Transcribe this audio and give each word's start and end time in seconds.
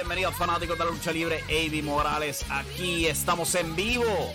Bienvenidos 0.00 0.34
fanáticos 0.34 0.78
de 0.78 0.84
la 0.86 0.90
lucha 0.90 1.12
libre, 1.12 1.44
Avi 1.44 1.82
Morales. 1.82 2.46
Aquí 2.48 3.06
estamos 3.06 3.54
en 3.54 3.76
vivo 3.76 4.32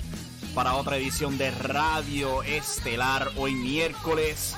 para 0.53 0.75
otra 0.75 0.95
edición 0.95 1.39
de 1.39 1.49
Radio 1.49 2.43
Estelar. 2.43 3.31
Hoy 3.35 3.55
miércoles 3.55 4.55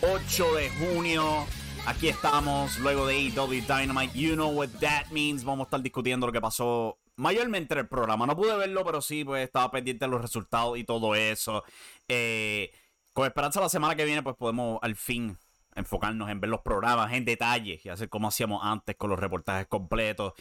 8 0.00 0.54
de 0.54 0.70
junio. 0.70 1.44
Aquí 1.84 2.08
estamos 2.08 2.78
luego 2.78 3.06
de 3.06 3.16
AEW 3.16 3.66
Dynamite. 3.66 4.18
You 4.18 4.32
know 4.32 4.48
what 4.50 4.70
that 4.80 5.08
means. 5.10 5.44
Vamos 5.44 5.64
a 5.64 5.66
estar 5.66 5.82
discutiendo 5.82 6.26
lo 6.26 6.32
que 6.32 6.40
pasó 6.40 6.96
mayormente 7.16 7.74
en 7.74 7.80
el 7.80 7.88
programa. 7.88 8.26
No 8.26 8.34
pude 8.34 8.56
verlo, 8.56 8.82
pero 8.82 9.02
sí, 9.02 9.24
pues 9.26 9.44
estaba 9.44 9.70
pendiente 9.70 10.06
de 10.06 10.10
los 10.10 10.22
resultados 10.22 10.78
y 10.78 10.84
todo 10.84 11.14
eso. 11.14 11.64
Eh, 12.08 12.72
con 13.12 13.26
esperanza 13.26 13.60
la 13.60 13.68
semana 13.68 13.94
que 13.94 14.06
viene, 14.06 14.22
pues 14.22 14.36
podemos 14.36 14.78
al 14.80 14.96
fin 14.96 15.36
enfocarnos 15.76 16.28
en 16.30 16.40
ver 16.40 16.50
los 16.50 16.60
programas 16.62 17.12
en 17.12 17.24
detalle 17.24 17.80
y 17.82 17.88
hacer 17.88 18.08
como 18.08 18.28
hacíamos 18.28 18.60
antes 18.64 18.96
con 18.96 19.10
los 19.10 19.18
reportajes 19.18 19.66
completos. 19.66 20.32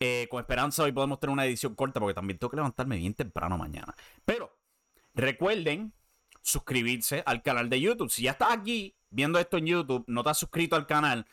Eh, 0.00 0.26
con 0.30 0.40
esperanza 0.40 0.82
hoy 0.82 0.92
podemos 0.92 1.20
tener 1.20 1.32
una 1.32 1.44
edición 1.44 1.74
corta 1.74 2.00
porque 2.00 2.14
también 2.14 2.38
tengo 2.38 2.50
que 2.50 2.56
levantarme 2.56 2.96
bien 2.96 3.14
temprano 3.14 3.56
mañana. 3.56 3.94
Pero 4.24 4.58
recuerden 5.14 5.92
suscribirse 6.42 7.22
al 7.26 7.42
canal 7.42 7.68
de 7.68 7.80
YouTube. 7.80 8.10
Si 8.10 8.22
ya 8.22 8.32
estás 8.32 8.52
aquí 8.52 8.96
viendo 9.10 9.38
esto 9.38 9.58
en 9.58 9.66
YouTube, 9.66 10.04
no 10.06 10.24
te 10.24 10.30
has 10.30 10.38
suscrito 10.38 10.76
al 10.76 10.86
canal, 10.86 11.26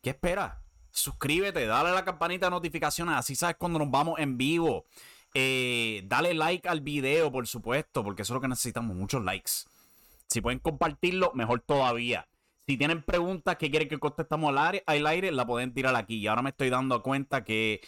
¿qué 0.00 0.10
esperas? 0.10 0.54
Suscríbete, 0.90 1.66
dale 1.66 1.90
a 1.90 1.94
la 1.94 2.04
campanita 2.04 2.46
de 2.46 2.50
notificaciones, 2.50 3.16
así 3.16 3.34
sabes 3.34 3.56
cuando 3.56 3.78
nos 3.78 3.90
vamos 3.90 4.18
en 4.18 4.36
vivo. 4.36 4.86
Eh, 5.34 6.02
dale 6.04 6.34
like 6.34 6.68
al 6.68 6.82
video, 6.82 7.32
por 7.32 7.46
supuesto, 7.46 8.04
porque 8.04 8.22
eso 8.22 8.34
es 8.34 8.36
lo 8.36 8.40
que 8.40 8.48
necesitamos, 8.48 8.94
muchos 8.94 9.24
likes. 9.24 9.52
Si 10.26 10.40
pueden 10.40 10.58
compartirlo, 10.58 11.32
mejor 11.34 11.60
todavía. 11.60 12.28
Si 12.66 12.76
tienen 12.76 13.02
preguntas 13.02 13.56
que 13.56 13.70
quieren 13.70 13.88
que 13.88 13.98
contestemos 13.98 14.50
al 14.50 14.58
aire, 14.58 14.84
al 14.86 15.06
aire, 15.06 15.32
la 15.32 15.46
pueden 15.46 15.74
tirar 15.74 15.94
aquí. 15.96 16.16
Y 16.16 16.26
ahora 16.26 16.42
me 16.42 16.50
estoy 16.50 16.70
dando 16.70 17.02
cuenta 17.02 17.44
que 17.44 17.80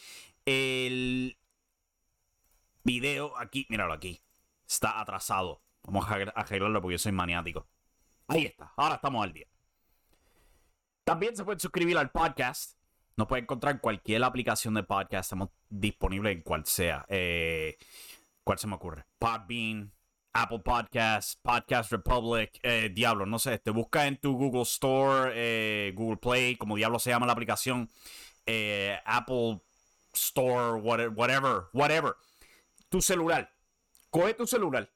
el 0.44 1.38
video 2.82 3.36
aquí, 3.38 3.66
míralo 3.68 3.92
aquí, 3.92 4.20
está 4.66 5.00
atrasado. 5.00 5.62
Vamos 5.84 6.06
a 6.08 6.14
arreglarlo 6.14 6.80
porque 6.80 6.94
yo 6.94 6.98
soy 6.98 7.12
maniático. 7.12 7.68
Ahí 8.26 8.46
está, 8.46 8.72
ahora 8.76 8.96
estamos 8.96 9.22
al 9.22 9.32
día. 9.32 9.46
También 11.04 11.36
se 11.36 11.44
pueden 11.44 11.60
suscribir 11.60 11.98
al 11.98 12.10
podcast. 12.10 12.78
Nos 13.16 13.28
pueden 13.28 13.44
encontrar 13.44 13.74
en 13.74 13.80
cualquier 13.80 14.24
aplicación 14.24 14.74
de 14.74 14.82
podcast. 14.82 15.26
Estamos 15.26 15.50
disponibles 15.68 16.34
en 16.34 16.42
cual 16.42 16.64
sea. 16.66 17.04
Eh, 17.08 17.76
¿Cuál 18.42 18.58
se 18.58 18.66
me 18.66 18.74
ocurre? 18.74 19.04
Podbean, 19.18 19.93
Apple 20.36 20.58
Podcasts, 20.58 21.36
Podcast 21.36 21.92
Republic, 21.92 22.58
eh, 22.64 22.90
Diablo, 22.92 23.24
no 23.24 23.38
sé, 23.38 23.56
te 23.60 23.70
busca 23.70 24.08
en 24.08 24.16
tu 24.16 24.36
Google 24.36 24.62
Store, 24.62 25.30
eh, 25.32 25.92
Google 25.94 26.16
Play, 26.16 26.56
como 26.56 26.74
Diablo 26.74 26.98
se 26.98 27.10
llama 27.10 27.24
la 27.24 27.32
aplicación, 27.32 27.88
eh, 28.44 28.98
Apple 29.04 29.62
Store, 30.12 30.80
whatever, 30.80 31.66
whatever. 31.72 32.16
Tu 32.88 33.00
celular, 33.00 33.54
coge 34.10 34.34
tu 34.34 34.44
celular, 34.44 34.90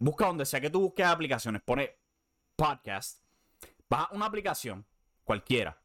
busca 0.00 0.26
donde 0.26 0.44
sea 0.44 0.60
que 0.60 0.70
tú 0.70 0.80
busques 0.80 1.06
aplicaciones, 1.06 1.62
pone 1.62 1.96
podcast, 2.56 3.22
baja 3.88 4.08
una 4.10 4.26
aplicación, 4.26 4.84
cualquiera, 5.22 5.80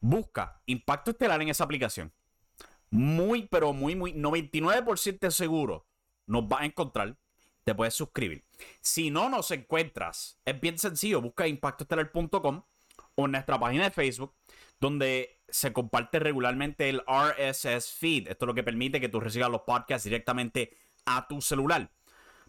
busca 0.00 0.60
Impacto 0.66 1.12
Estelar 1.12 1.40
en 1.40 1.48
esa 1.48 1.64
aplicación. 1.64 2.12
Muy, 2.90 3.46
pero 3.46 3.72
muy, 3.72 3.96
muy, 3.96 4.12
99% 4.12 5.30
seguro 5.30 5.86
nos 6.26 6.44
va 6.44 6.60
a 6.60 6.66
encontrar 6.66 7.16
te 7.66 7.74
puedes 7.74 7.94
suscribir. 7.94 8.44
Si 8.80 9.10
no 9.10 9.28
nos 9.28 9.50
encuentras, 9.50 10.38
es 10.44 10.60
bien 10.60 10.78
sencillo, 10.78 11.20
busca 11.20 11.48
impactoestelar.com 11.48 12.62
o 13.16 13.28
nuestra 13.28 13.58
página 13.58 13.84
de 13.84 13.90
Facebook, 13.90 14.36
donde 14.78 15.42
se 15.48 15.72
comparte 15.72 16.20
regularmente 16.20 16.88
el 16.88 17.02
RSS 17.08 17.92
feed. 17.92 18.28
Esto 18.28 18.44
es 18.44 18.46
lo 18.46 18.54
que 18.54 18.62
permite 18.62 19.00
que 19.00 19.08
tú 19.08 19.18
recibas 19.18 19.50
los 19.50 19.62
podcasts 19.62 20.04
directamente 20.04 20.76
a 21.06 21.26
tu 21.26 21.40
celular. 21.40 21.90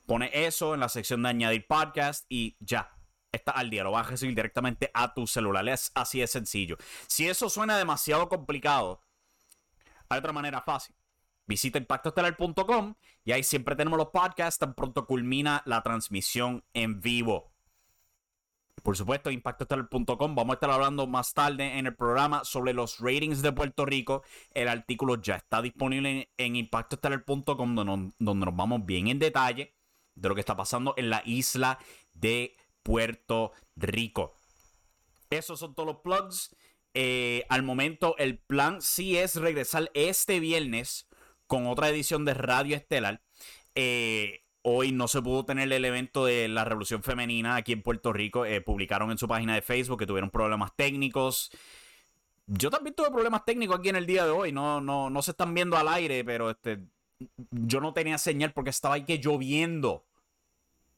Pone 0.06 0.30
eso 0.32 0.76
en 0.76 0.82
la 0.82 0.90
sección 0.90 1.24
de 1.24 1.30
añadir 1.30 1.66
podcast 1.66 2.26
y 2.30 2.56
ya. 2.60 2.94
Está 3.32 3.52
al 3.54 3.72
día, 3.72 3.84
lo 3.84 3.92
vas 3.92 4.06
a 4.06 4.12
recibir 4.12 4.36
directamente 4.36 4.92
a 4.94 5.16
tu 5.16 5.26
celular. 5.26 5.68
Es 5.68 5.92
así 5.96 6.20
de 6.20 6.28
sencillo. 6.28 6.78
Si 7.08 7.28
eso 7.28 7.50
suena 7.50 7.78
demasiado 7.78 8.30
complicado, 8.30 9.02
hay 10.10 10.20
otra 10.20 10.32
manera 10.32 10.62
fácil. 10.62 10.96
Visita 11.48 11.80
impactoestelar.com 11.80 12.96
y 13.24 13.32
ahí 13.32 13.42
siempre 13.42 13.76
tenemos 13.76 13.98
los 13.98 14.10
podcasts 14.10 14.60
tan 14.60 14.74
pronto 14.74 15.08
culmina 15.08 15.64
la 15.66 15.82
transmisión 15.82 16.66
en 16.74 17.00
vivo. 17.00 17.54
Por 18.84 18.96
supuesto, 18.96 19.32
impactoestelar.com. 19.32 20.36
Vamos 20.36 20.54
a 20.54 20.54
estar 20.56 20.70
hablando 20.70 21.08
más 21.08 21.34
tarde 21.34 21.78
en 21.78 21.88
el 21.88 21.96
programa 21.96 22.44
sobre 22.44 22.74
los 22.74 23.00
ratings 23.00 23.42
de 23.42 23.52
Puerto 23.52 23.86
Rico. 23.86 24.24
El 24.54 24.68
artículo 24.68 25.22
ya 25.22 25.36
está 25.36 25.62
disponible 25.62 26.30
en, 26.38 26.70
donde, 26.70 28.12
donde 28.20 28.46
nos 28.46 28.56
vamos 28.56 28.86
bien 28.86 29.08
en 29.08 29.20
detalle 29.20 29.74
de 30.16 30.30
lo 30.30 30.36
que 30.36 30.42
está 30.42 30.56
pasando 30.56 30.94
en 30.98 31.10
la 31.10 31.22
isla 31.26 31.80
de 32.14 32.56
Puerto 32.84 33.52
Rico. 33.76 34.36
Esos 35.30 35.60
son 35.60 35.76
todos 35.76 35.88
los 35.88 35.98
plugs. 35.98 36.56
Eh, 36.94 37.46
al 37.50 37.64
momento, 37.64 38.16
el 38.18 38.40
plan 38.40 38.82
sí 38.82 39.18
es 39.18 39.36
regresar 39.36 39.92
este 39.94 40.40
viernes 40.40 41.07
con 41.48 41.68
otra 41.68 41.90
edición 41.90 42.26
de 42.26 42.34
Radio 42.34 42.76
Estelar. 42.76 43.22
Eh, 43.76 44.44
hoy 44.62 44.92
no 44.92 45.08
se 45.08 45.22
pudo 45.22 45.46
tener 45.46 45.72
el 45.72 45.86
evento 45.86 46.26
de 46.26 46.48
la 46.48 46.66
Revolución 46.66 47.02
Femenina 47.02 47.56
aquí 47.56 47.74
en 47.74 47.82
Puerto 47.82 48.14
Rico. 48.14 48.46
Eh, 48.46 48.62
publicaron 48.62 49.12
en 49.12 49.18
su 49.18 49.28
página 49.28 49.56
de 49.56 49.62
Facebook 49.62 50.00
que 50.00 50.06
tuvieron 50.06 50.30
problemas 50.30 50.76
técnicos. 50.76 51.52
Yo 52.48 52.70
también 52.70 52.96
tuve 52.96 53.10
problemas 53.12 53.46
técnicos 53.46 53.80
aquí 53.80 53.90
en 53.90 53.96
el 53.96 54.06
día 54.06 54.26
de 54.26 54.32
hoy. 54.32 54.52
No, 54.52 54.82
no, 54.82 55.10
no 55.10 55.22
se 55.22 55.32
están 55.32 55.54
viendo 55.54 55.78
al 55.78 55.88
aire, 55.88 56.24
pero 56.24 56.50
este, 56.50 56.80
yo 57.52 57.82
no 57.82 57.94
tenía 57.94 58.18
señal 58.18 58.54
porque 58.54 58.70
estaba 58.70 58.96
ahí 58.96 59.06
que 59.06 59.20
lloviendo. 59.20 60.06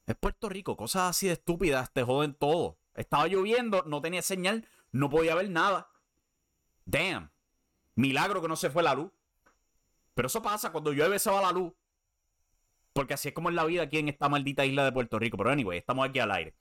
Es 0.06 0.16
Puerto 0.16 0.48
Rico, 0.48 0.76
cosas 0.76 1.10
así 1.10 1.26
de 1.28 1.34
estúpidas, 1.34 1.92
te 1.92 2.02
joden 2.02 2.34
todo. 2.34 2.78
Estaba 2.94 3.28
lloviendo, 3.28 3.84
no 3.86 4.00
tenía 4.00 4.22
señal, 4.22 4.66
no 4.90 5.08
podía 5.08 5.34
ver 5.34 5.50
nada. 5.50 5.88
Damn. 6.84 7.30
Milagro 7.94 8.42
que 8.42 8.48
no 8.48 8.56
se 8.56 8.70
fue 8.70 8.82
la 8.82 8.94
luz. 8.94 9.12
Pero 10.14 10.26
eso 10.26 10.42
pasa 10.42 10.72
cuando 10.72 10.92
llueve 10.92 11.18
se 11.18 11.30
va 11.30 11.40
la 11.40 11.52
luz. 11.52 11.72
Porque 12.92 13.14
así 13.14 13.28
es 13.28 13.34
como 13.34 13.48
es 13.48 13.54
la 13.54 13.64
vida 13.64 13.82
aquí 13.82 13.98
en 13.98 14.08
esta 14.08 14.28
maldita 14.28 14.66
isla 14.66 14.84
de 14.84 14.92
Puerto 14.92 15.18
Rico. 15.18 15.36
Pero 15.36 15.50
anyway, 15.50 15.78
estamos 15.78 16.08
aquí 16.08 16.18
al 16.18 16.32
aire. 16.32 16.54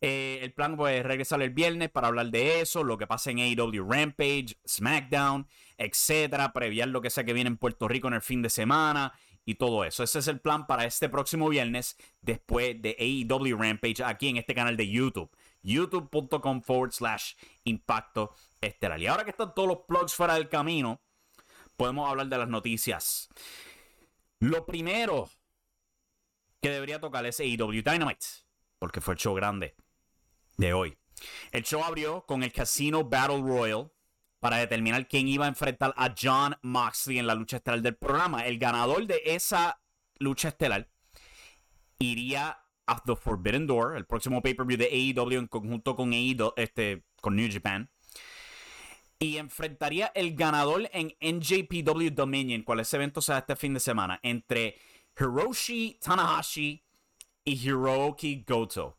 Eh, 0.00 0.38
el 0.42 0.52
plan 0.52 0.76
pues, 0.76 1.00
es 1.00 1.04
regresar 1.04 1.42
el 1.42 1.50
viernes 1.50 1.90
para 1.90 2.06
hablar 2.06 2.30
de 2.30 2.60
eso, 2.60 2.84
lo 2.84 2.98
que 2.98 3.06
pasa 3.08 3.30
en 3.30 3.40
AEW 3.40 3.84
Rampage, 3.84 4.56
SmackDown, 4.66 5.48
etcétera, 5.76 6.52
previar 6.52 6.88
lo 6.88 7.00
que 7.00 7.10
sea 7.10 7.24
que 7.24 7.32
viene 7.32 7.48
en 7.48 7.56
Puerto 7.56 7.88
Rico 7.88 8.06
en 8.06 8.14
el 8.14 8.22
fin 8.22 8.40
de 8.40 8.50
semana 8.50 9.12
y 9.44 9.56
todo 9.56 9.84
eso. 9.84 10.04
Ese 10.04 10.20
es 10.20 10.28
el 10.28 10.40
plan 10.40 10.66
para 10.66 10.84
este 10.84 11.08
próximo 11.08 11.48
viernes 11.48 11.96
después 12.20 12.80
de 12.80 12.96
AEW 12.98 13.56
Rampage 13.56 14.04
aquí 14.04 14.28
en 14.28 14.36
este 14.36 14.54
canal 14.54 14.76
de 14.76 14.88
YouTube. 14.88 15.30
youtube.com 15.62 16.62
forward 16.62 16.92
slash 16.92 17.32
impacto 17.64 18.34
estelar. 18.60 19.00
Y 19.00 19.06
ahora 19.06 19.24
que 19.24 19.30
están 19.30 19.52
todos 19.54 19.68
los 19.68 19.78
plugs 19.88 20.14
fuera 20.14 20.34
del 20.34 20.48
camino, 20.48 21.00
podemos 21.78 22.10
hablar 22.10 22.26
de 22.26 22.36
las 22.36 22.48
noticias. 22.48 23.28
Lo 24.40 24.66
primero 24.66 25.30
que 26.60 26.70
debería 26.70 27.00
tocar 27.00 27.24
es 27.24 27.40
AEW 27.40 27.82
Dynamite, 27.82 28.26
porque 28.78 29.00
fue 29.00 29.14
el 29.14 29.20
show 29.20 29.34
grande 29.34 29.76
de 30.56 30.72
hoy. 30.74 30.98
El 31.52 31.62
show 31.62 31.82
abrió 31.82 32.26
con 32.26 32.42
el 32.42 32.52
Casino 32.52 33.04
Battle 33.04 33.40
Royal 33.40 33.90
para 34.40 34.58
determinar 34.58 35.08
quién 35.08 35.28
iba 35.28 35.44
a 35.44 35.48
enfrentar 35.48 35.94
a 35.96 36.14
John 36.20 36.56
Moxley 36.62 37.18
en 37.18 37.26
la 37.28 37.34
lucha 37.34 37.56
estelar 37.56 37.80
del 37.80 37.96
programa. 37.96 38.46
El 38.46 38.58
ganador 38.58 39.06
de 39.06 39.22
esa 39.24 39.80
lucha 40.18 40.48
estelar 40.48 40.90
iría 42.00 42.58
a 42.86 43.02
The 43.04 43.14
Forbidden 43.14 43.68
Door, 43.68 43.96
el 43.96 44.06
próximo 44.06 44.42
pay-per-view 44.42 44.78
de 44.78 44.86
AEW 44.86 45.38
en 45.38 45.46
conjunto 45.46 45.94
con 45.94 46.12
AEW, 46.12 46.54
este, 46.56 47.04
con 47.20 47.36
New 47.36 47.48
Japan 47.52 47.88
y 49.18 49.36
enfrentaría 49.36 50.12
el 50.14 50.36
ganador 50.36 50.88
en 50.92 51.14
NJPW 51.20 52.10
Dominion, 52.12 52.62
cual 52.62 52.80
ese 52.80 52.96
evento 52.96 53.20
sea 53.20 53.38
este 53.38 53.56
fin 53.56 53.74
de 53.74 53.80
semana, 53.80 54.20
entre 54.22 54.78
Hiroshi 55.18 55.98
Tanahashi 56.00 56.82
y 57.44 57.52
Hiroki 57.52 58.44
Goto. 58.46 58.96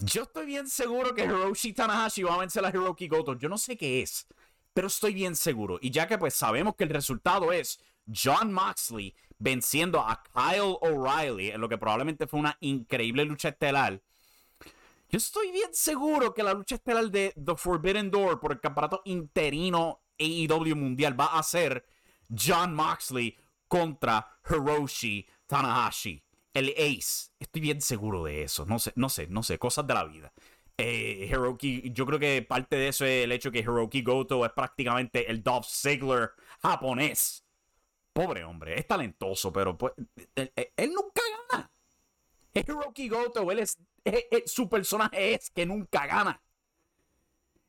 Yo 0.00 0.22
estoy 0.22 0.46
bien 0.46 0.68
seguro 0.68 1.14
que 1.14 1.24
Hiroshi 1.24 1.72
Tanahashi 1.72 2.22
va 2.22 2.34
a 2.34 2.38
vencer 2.38 2.64
a 2.64 2.70
Hiroki 2.70 3.08
Goto. 3.08 3.36
Yo 3.38 3.48
no 3.48 3.58
sé 3.58 3.76
qué 3.76 4.02
es, 4.02 4.26
pero 4.72 4.88
estoy 4.88 5.14
bien 5.14 5.36
seguro. 5.36 5.78
Y 5.80 5.90
ya 5.90 6.06
que 6.06 6.18
pues 6.18 6.34
sabemos 6.34 6.74
que 6.76 6.84
el 6.84 6.90
resultado 6.90 7.52
es 7.52 7.80
John 8.12 8.52
Moxley 8.52 9.14
venciendo 9.38 10.00
a 10.00 10.22
Kyle 10.32 10.76
O'Reilly 10.80 11.50
en 11.50 11.60
lo 11.60 11.68
que 11.68 11.78
probablemente 11.78 12.26
fue 12.26 12.40
una 12.40 12.56
increíble 12.60 13.24
lucha 13.24 13.50
estelar 13.50 14.02
yo 15.08 15.16
estoy 15.16 15.50
bien 15.50 15.72
seguro 15.72 16.34
que 16.34 16.42
la 16.42 16.54
lucha 16.54 16.74
estelar 16.74 17.10
de 17.10 17.32
The 17.42 17.56
Forbidden 17.56 18.10
Door 18.10 18.40
por 18.40 18.52
el 18.52 18.60
campeonato 18.60 19.02
interino 19.04 20.02
AEW 20.18 20.76
mundial 20.76 21.18
va 21.18 21.38
a 21.38 21.42
ser 21.42 21.86
John 22.28 22.74
Moxley 22.74 23.36
contra 23.66 24.38
Hiroshi 24.48 25.26
Tanahashi, 25.46 26.22
el 26.52 26.74
Ace. 26.76 27.30
Estoy 27.38 27.62
bien 27.62 27.80
seguro 27.80 28.24
de 28.24 28.42
eso. 28.42 28.66
No 28.66 28.78
sé, 28.78 28.92
no 28.96 29.08
sé, 29.08 29.26
no 29.28 29.42
sé, 29.42 29.58
cosas 29.58 29.86
de 29.86 29.94
la 29.94 30.04
vida. 30.04 30.32
Eh, 30.76 31.26
Hiroki, 31.28 31.90
yo 31.92 32.06
creo 32.06 32.20
que 32.20 32.42
parte 32.42 32.76
de 32.76 32.88
eso 32.88 33.04
es 33.04 33.24
el 33.24 33.32
hecho 33.32 33.50
que 33.50 33.58
Hiroki 33.58 34.02
Goto 34.02 34.44
es 34.44 34.52
prácticamente 34.52 35.28
el 35.28 35.42
Dolph 35.42 35.66
Ziggler 35.66 36.30
japonés. 36.62 37.44
Pobre 38.12 38.44
hombre, 38.44 38.78
es 38.78 38.86
talentoso, 38.86 39.52
pero 39.52 39.76
pues, 39.76 39.92
él, 40.34 40.92
nunca. 40.92 41.22
Hiroki 42.54 43.08
Goto, 43.08 43.50
él 43.50 43.60
es, 43.60 43.78
su 44.46 44.68
personaje 44.68 45.34
es 45.34 45.50
que 45.50 45.66
nunca 45.66 46.06
gana. 46.06 46.42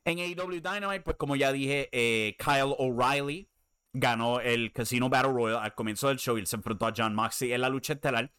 En 0.05 0.19
AEW 0.19 0.61
Dynamite, 0.61 1.01
pues 1.01 1.17
como 1.17 1.35
ya 1.35 1.51
dije, 1.51 1.89
eh, 1.91 2.35
Kyle 2.39 2.73
O'Reilly 2.77 3.49
ganó 3.93 4.39
el 4.39 4.71
Casino 4.71 5.09
Battle 5.09 5.33
Royale 5.33 5.63
al 5.63 5.75
comienzo 5.75 6.07
del 6.07 6.17
show 6.17 6.37
y 6.37 6.45
se 6.45 6.55
enfrentó 6.55 6.87
a 6.87 6.93
John 6.95 7.15
Moxley 7.15 7.53
en 7.53 7.61
la 7.61 7.69
lucha 7.69 7.93
estelar. 7.93 8.31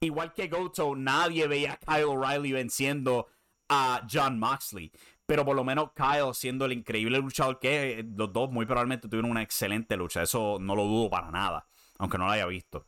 Igual 0.00 0.32
que 0.32 0.48
Goto, 0.48 0.94
nadie 0.96 1.46
veía 1.48 1.72
a 1.72 1.76
Kyle 1.76 2.04
O'Reilly 2.04 2.52
venciendo 2.52 3.28
a 3.68 4.06
John 4.10 4.38
Moxley. 4.38 4.92
Pero 5.26 5.44
por 5.44 5.54
lo 5.54 5.64
menos 5.64 5.90
Kyle, 5.92 6.32
siendo 6.32 6.64
el 6.64 6.72
increíble 6.72 7.18
luchador 7.18 7.58
que 7.58 8.06
los 8.16 8.32
dos 8.32 8.50
muy 8.50 8.64
probablemente 8.64 9.08
tuvieron 9.08 9.30
una 9.30 9.42
excelente 9.42 9.96
lucha. 9.96 10.22
Eso 10.22 10.56
no 10.58 10.74
lo 10.74 10.84
dudo 10.84 11.10
para 11.10 11.30
nada, 11.30 11.66
aunque 11.98 12.16
no 12.16 12.24
lo 12.24 12.30
haya 12.30 12.46
visto. 12.46 12.86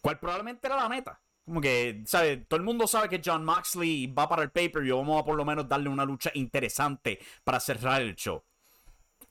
¿Cuál 0.00 0.18
probablemente 0.18 0.66
era 0.66 0.76
la 0.76 0.88
meta? 0.88 1.20
Como 1.48 1.62
que, 1.62 2.02
¿sabes? 2.04 2.46
Todo 2.46 2.58
el 2.58 2.64
mundo 2.64 2.86
sabe 2.86 3.08
que 3.08 3.22
John 3.24 3.42
Moxley 3.42 4.06
va 4.06 4.28
para 4.28 4.42
el 4.42 4.50
pay-per-view. 4.50 4.98
Vamos 4.98 5.22
a 5.22 5.24
por 5.24 5.34
lo 5.34 5.46
menos 5.46 5.66
darle 5.66 5.88
una 5.88 6.04
lucha 6.04 6.30
interesante 6.34 7.18
para 7.42 7.58
cerrar 7.58 8.02
el 8.02 8.14
show. 8.14 8.42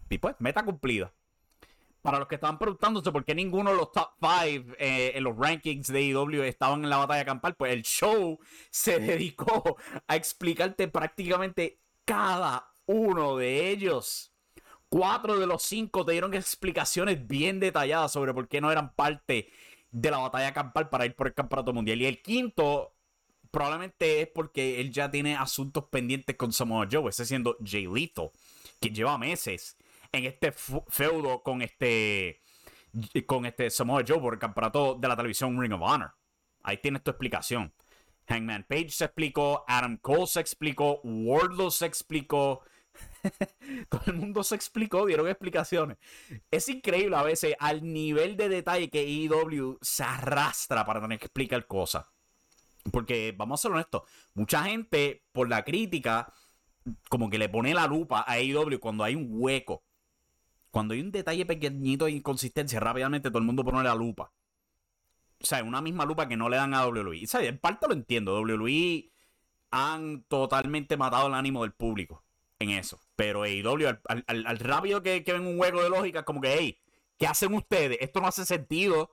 Y 0.10 0.18
pues, 0.18 0.36
meta 0.40 0.66
cumplida. 0.66 1.14
Para 2.02 2.18
los 2.18 2.28
que 2.28 2.36
estaban 2.36 2.58
preguntándose 2.58 3.12
por 3.12 3.24
qué 3.24 3.36
ninguno 3.36 3.70
de 3.70 3.78
los 3.78 3.92
top 3.92 4.10
5 4.20 4.76
eh, 4.80 5.12
en 5.14 5.24
los 5.24 5.38
rankings 5.38 5.88
de 5.88 6.00
AEW 6.00 6.42
estaban 6.42 6.84
en 6.84 6.90
la 6.90 6.98
batalla 6.98 7.24
campal, 7.24 7.54
pues 7.56 7.72
el 7.72 7.84
show 7.84 8.40
se 8.72 9.00
dedicó 9.00 9.78
a 10.08 10.16
explicarte 10.16 10.88
prácticamente 10.88 11.80
cada 12.04 12.72
uno 12.88 13.38
de 13.38 13.70
ellos. 13.70 14.34
Cuatro 14.90 15.38
de 15.38 15.46
los 15.46 15.62
cinco 15.62 16.04
te 16.04 16.14
dieron 16.14 16.34
explicaciones 16.34 17.28
bien 17.28 17.60
detalladas 17.60 18.12
sobre 18.12 18.34
por 18.34 18.48
qué 18.48 18.60
no 18.60 18.72
eran 18.72 18.94
parte 18.96 19.52
de 19.92 20.12
la 20.12 20.18
batalla 20.18 20.54
campal 20.54 20.90
para 20.90 21.06
ir 21.06 21.16
por 21.16 21.28
el 21.28 21.34
campeonato 21.34 21.74
mundial. 21.74 22.02
Y 22.02 22.06
el 22.06 22.22
quinto 22.22 22.96
probablemente 23.52 24.22
es 24.22 24.28
porque 24.28 24.82
él 24.82 24.92
ya 24.92 25.10
tiene 25.10 25.36
asuntos 25.36 25.86
pendientes 25.86 26.36
con 26.36 26.52
Samoa 26.52 26.88
Joe, 26.92 27.10
ese 27.10 27.26
siendo 27.26 27.58
Jay 27.64 27.88
Lethal, 27.88 28.32
que 28.80 28.90
lleva 28.90 29.18
meses 29.18 29.78
en 30.12 30.26
este 30.26 30.52
feudo 30.52 31.44
con 31.44 31.62
este 31.62 32.42
con 33.26 33.46
este 33.46 33.70
Samoa 33.70 34.04
Joe 34.08 34.20
por 34.20 34.34
el 34.34 34.40
campeonato 34.40 34.96
de 34.96 35.08
la 35.08 35.16
televisión 35.16 35.60
Ring 35.62 35.74
of 35.74 35.82
Honor. 35.82 36.14
Ahí 36.64 36.78
tienes 36.78 37.04
tu 37.04 37.12
explicación. 37.12 37.74
Hangman 38.28 38.66
Page 38.68 38.90
se 38.90 39.06
explicó, 39.06 39.64
Adam 39.68 39.98
Cole 39.98 40.28
se 40.28 40.40
explicó, 40.40 41.00
Wardlow 41.04 41.72
se 41.72 41.86
explicó. 41.86 42.62
Todo 43.90 44.02
el 44.08 44.14
mundo 44.14 44.44
se 44.44 44.56
explicó, 44.56 45.06
dieron 45.06 45.28
explicaciones. 45.28 45.98
Es 46.52 46.70
increíble 46.70 47.16
a 47.16 47.24
veces 47.24 47.56
al 47.60 47.82
nivel 47.84 48.38
de 48.38 48.50
detalle 48.50 48.90
que 48.90 49.26
EW 49.26 49.78
se 49.82 50.04
arrastra 50.04 50.86
para 50.86 51.02
tener 51.02 51.20
que 51.20 51.26
explicar 51.26 51.66
cosas. 51.68 52.06
Porque, 52.92 53.34
vamos 53.38 53.60
a 53.60 53.62
ser 53.64 53.72
honestos, 53.72 54.04
mucha 54.34 54.64
gente 54.64 55.26
por 55.34 55.50
la 55.50 55.64
crítica 55.64 56.32
como 57.10 57.30
que 57.30 57.38
le 57.38 57.50
pone 57.50 57.74
la 57.74 57.86
lupa 57.86 58.22
a 58.22 58.34
AEW 58.34 58.80
cuando 58.80 59.04
hay 59.04 59.16
un 59.16 59.28
hueco. 59.30 59.84
Cuando 60.72 60.94
hay 60.94 61.02
un 61.02 61.12
detalle 61.12 61.46
pequeñito 61.46 62.06
de 62.06 62.12
inconsistencia, 62.12 62.80
rápidamente 62.80 63.30
todo 63.30 63.40
el 63.40 63.46
mundo 63.46 63.66
pone 63.66 63.84
la 63.84 63.96
lupa. 63.96 64.32
O 65.42 65.46
sea, 65.46 65.64
una 65.64 65.82
misma 65.82 66.06
lupa 66.06 66.28
que 66.28 66.38
no 66.38 66.50
le 66.50 66.58
dan 66.58 66.74
a 66.74 66.88
WWE. 66.88 67.18
Y, 67.18 67.28
¿sabes? 67.28 67.50
En 67.50 67.58
parte 67.58 67.88
lo 67.88 67.94
entiendo. 67.94 68.40
WWE 68.40 69.12
han 69.72 70.24
totalmente 70.24 70.96
matado 70.96 71.28
el 71.28 71.34
ánimo 71.34 71.64
del 71.64 71.74
público 71.74 72.24
en 72.60 72.72
eso. 72.72 73.00
Pero 73.16 73.44
AEW, 73.44 73.98
al, 74.06 74.60
rápido 74.60 75.02
que, 75.02 75.24
ven 75.26 75.46
un 75.46 75.58
juego 75.58 75.84
de 75.84 75.90
lógica, 75.90 76.24
como 76.24 76.42
que, 76.42 76.56
hey, 76.58 76.78
¿qué 77.18 77.28
hacen 77.28 77.54
ustedes? 77.54 77.98
Esto 78.02 78.22
no 78.22 78.28
hace 78.28 78.46
sentido. 78.46 79.12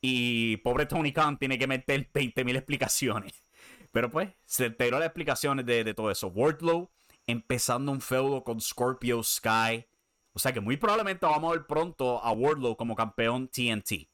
Y 0.00 0.58
pobre 0.58 0.86
Tony 0.86 1.12
Khan 1.12 1.38
tiene 1.38 1.58
que 1.58 1.66
meter 1.66 2.10
20.000 2.12 2.56
explicaciones. 2.56 3.44
Pero 3.92 4.10
pues, 4.10 4.30
se 4.44 4.66
enteró 4.66 4.98
las 4.98 5.06
explicaciones 5.06 5.66
de, 5.66 5.94
todo 5.94 6.10
eso. 6.10 6.28
Wardlow 6.28 6.90
empezando 7.26 7.92
un 7.92 8.00
feudo 8.00 8.42
con 8.42 8.60
Scorpio 8.60 9.22
Sky. 9.22 9.86
O 10.32 10.38
sea 10.38 10.52
que 10.52 10.60
muy 10.60 10.76
probablemente 10.76 11.26
vamos 11.26 11.50
a 11.50 11.56
ver 11.56 11.66
pronto 11.66 12.22
a 12.24 12.32
Wardlow 12.32 12.76
como 12.76 12.96
campeón 12.96 13.48
TNT. 13.48 14.08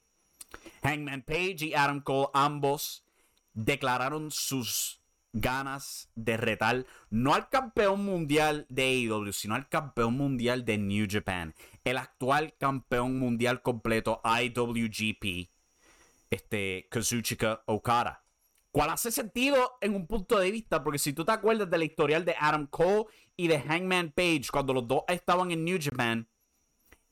Hangman 0.83 1.23
Page 1.23 1.67
y 1.67 1.75
Adam 1.75 2.01
Cole 2.01 2.29
ambos 2.35 3.05
declararon 3.55 4.31
sus 4.31 5.01
ganas 5.33 6.11
de 6.15 6.37
retar 6.37 6.87
no 7.11 7.35
al 7.35 7.49
campeón 7.49 8.05
mundial 8.05 8.67
de 8.69 8.85
AEW, 8.85 9.33
sino 9.33 9.55
al 9.55 9.69
campeón 9.69 10.15
mundial 10.15 10.65
de 10.65 10.79
New 10.79 11.07
Japan, 11.09 11.55
el 11.85 11.99
actual 11.99 12.55
campeón 12.59 13.19
mundial 13.19 13.63
completo 13.63 14.21
IWGP, 14.25 15.51
este 16.31 16.89
Kazuchika 16.91 17.63
Okada. 17.67 18.25
¿Cuál 18.71 18.91
hace 18.91 19.11
sentido 19.11 19.79
en 19.81 19.95
un 19.95 20.07
punto 20.07 20.39
de 20.39 20.51
vista? 20.51 20.85
Porque 20.85 20.99
si 20.99 21.13
tú 21.13 21.25
te 21.25 21.33
acuerdas 21.33 21.71
del 21.71 21.83
historial 21.83 22.25
de 22.25 22.37
Adam 22.39 22.67
Cole 22.67 23.07
y 23.37 23.49
de 23.49 23.61
Hangman 23.61 24.13
Page, 24.13 24.45
cuando 24.53 24.75
los 24.75 24.87
dos 24.87 25.03
estaban 25.09 25.50
en 25.50 25.64
New 25.64 25.79
Japan, 25.81 26.29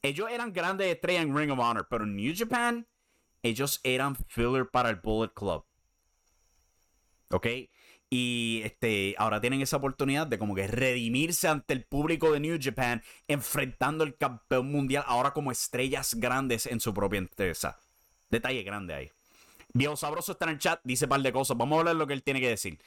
ellos 0.02 0.28
eran 0.30 0.52
grandes 0.52 0.86
estrellas 0.86 1.24
en 1.24 1.36
Ring 1.36 1.50
of 1.50 1.58
Honor, 1.58 1.86
pero 1.88 2.04
en 2.04 2.14
New 2.14 2.34
Japan, 2.36 2.86
ellos 3.42 3.80
eran 3.82 4.14
filler 4.28 4.68
para 4.70 4.90
el 4.90 4.96
Bullet 4.96 5.32
Club. 5.34 5.64
¿Ok? 7.30 7.46
Y 8.08 8.62
este, 8.64 9.14
ahora 9.18 9.40
tienen 9.40 9.60
esa 9.62 9.78
oportunidad 9.78 10.26
de 10.26 10.38
como 10.38 10.54
que 10.54 10.66
redimirse 10.68 11.48
ante 11.48 11.74
el 11.74 11.82
público 11.84 12.32
de 12.32 12.40
New 12.40 12.58
Japan, 12.60 13.02
enfrentando 13.26 14.04
al 14.04 14.16
campeón 14.16 14.70
mundial 14.70 15.04
ahora 15.06 15.32
como 15.32 15.50
estrellas 15.50 16.14
grandes 16.14 16.66
en 16.66 16.80
su 16.80 16.94
propia 16.94 17.18
empresa. 17.18 17.78
Detalle 18.30 18.62
grande 18.62 18.94
ahí. 18.94 19.10
Viejo 19.72 19.96
Sabroso 19.96 20.32
está 20.32 20.46
en 20.46 20.52
el 20.52 20.58
chat, 20.58 20.80
dice 20.84 21.04
un 21.04 21.10
par 21.10 21.20
de 21.20 21.32
cosas. 21.32 21.56
Vamos 21.56 21.80
a 21.80 21.84
ver 21.84 21.96
lo 21.96 22.06
que 22.06 22.14
él 22.14 22.22
tiene 22.22 22.40
que 22.40 22.48
decir. 22.48 22.78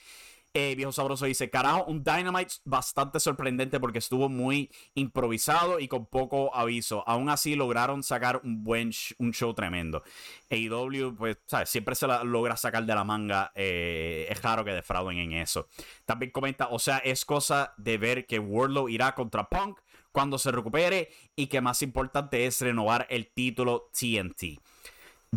Eh, 0.53 0.73
Viejo 0.75 0.91
Sabroso 0.91 1.25
dice, 1.25 1.49
carajo, 1.51 1.85
un 1.85 2.03
Dynamite 2.03 2.55
bastante 2.65 3.19
sorprendente 3.19 3.79
porque 3.79 3.99
estuvo 3.99 4.29
muy 4.29 4.71
improvisado 4.95 5.79
y 5.79 5.87
con 5.87 6.07
poco 6.07 6.55
aviso. 6.55 7.03
Aún 7.07 7.29
así 7.29 7.55
lograron 7.55 8.01
sacar 8.01 8.41
un 8.43 8.63
buen 8.63 8.91
un 9.19 9.31
show 9.31 9.53
tremendo. 9.53 10.03
AEW, 10.49 11.15
pues, 11.15 11.37
¿sabes? 11.45 11.69
Siempre 11.69 11.93
se 11.93 12.07
la 12.07 12.23
logra 12.23 12.57
sacar 12.57 12.83
de 12.85 12.95
la 12.95 13.03
manga. 13.03 13.51
Eh, 13.53 14.25
es 14.29 14.41
raro 14.41 14.65
que 14.65 14.71
defrauden 14.71 15.19
en 15.19 15.33
eso. 15.33 15.67
También 16.05 16.31
comenta, 16.31 16.69
o 16.69 16.79
sea, 16.79 16.97
es 16.97 17.25
cosa 17.25 17.73
de 17.77 17.97
ver 17.99 18.25
que 18.25 18.39
Wardlow 18.39 18.89
irá 18.89 19.13
contra 19.13 19.47
Punk 19.47 19.79
cuando 20.11 20.39
se 20.39 20.51
recupere 20.51 21.09
y 21.35 21.47
que 21.47 21.61
más 21.61 21.81
importante 21.83 22.45
es 22.47 22.59
renovar 22.61 23.05
el 23.09 23.31
título 23.31 23.89
TNT. 23.93 24.59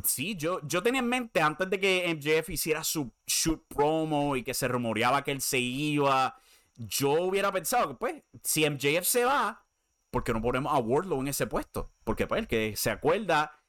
Sí, 0.05 0.37
yo, 0.37 0.61
yo 0.67 0.83
tenía 0.83 1.01
en 1.01 1.09
mente 1.09 1.41
antes 1.41 1.69
de 1.69 1.79
que 1.79 2.15
MJF 2.15 2.51
hiciera 2.51 2.83
su 2.83 3.13
shoot 3.27 3.63
promo 3.69 4.37
y 4.37 4.43
que 4.43 4.55
se 4.55 4.67
rumoreaba 4.67 5.23
que 5.23 5.33
él 5.33 5.41
se 5.41 5.59
iba, 5.59 6.35
yo 6.77 7.13
hubiera 7.13 7.53
pensado 7.53 7.89
que 7.89 7.95
pues, 7.95 8.23
si 8.43 8.69
MJF 8.69 9.05
se 9.05 9.25
va, 9.25 9.67
¿por 10.11 10.25
qué 10.25 10.33
no 10.33 10.41
ponemos 10.41 10.73
a 10.73 10.79
Wardlow 10.79 11.21
en 11.21 11.29
ese 11.29 11.47
puesto? 11.47 11.93
Porque 12.05 12.27
pues 12.27 12.41
el 12.41 12.49
que 12.49 12.75
se 12.75 12.91
acuerda, 12.91 13.61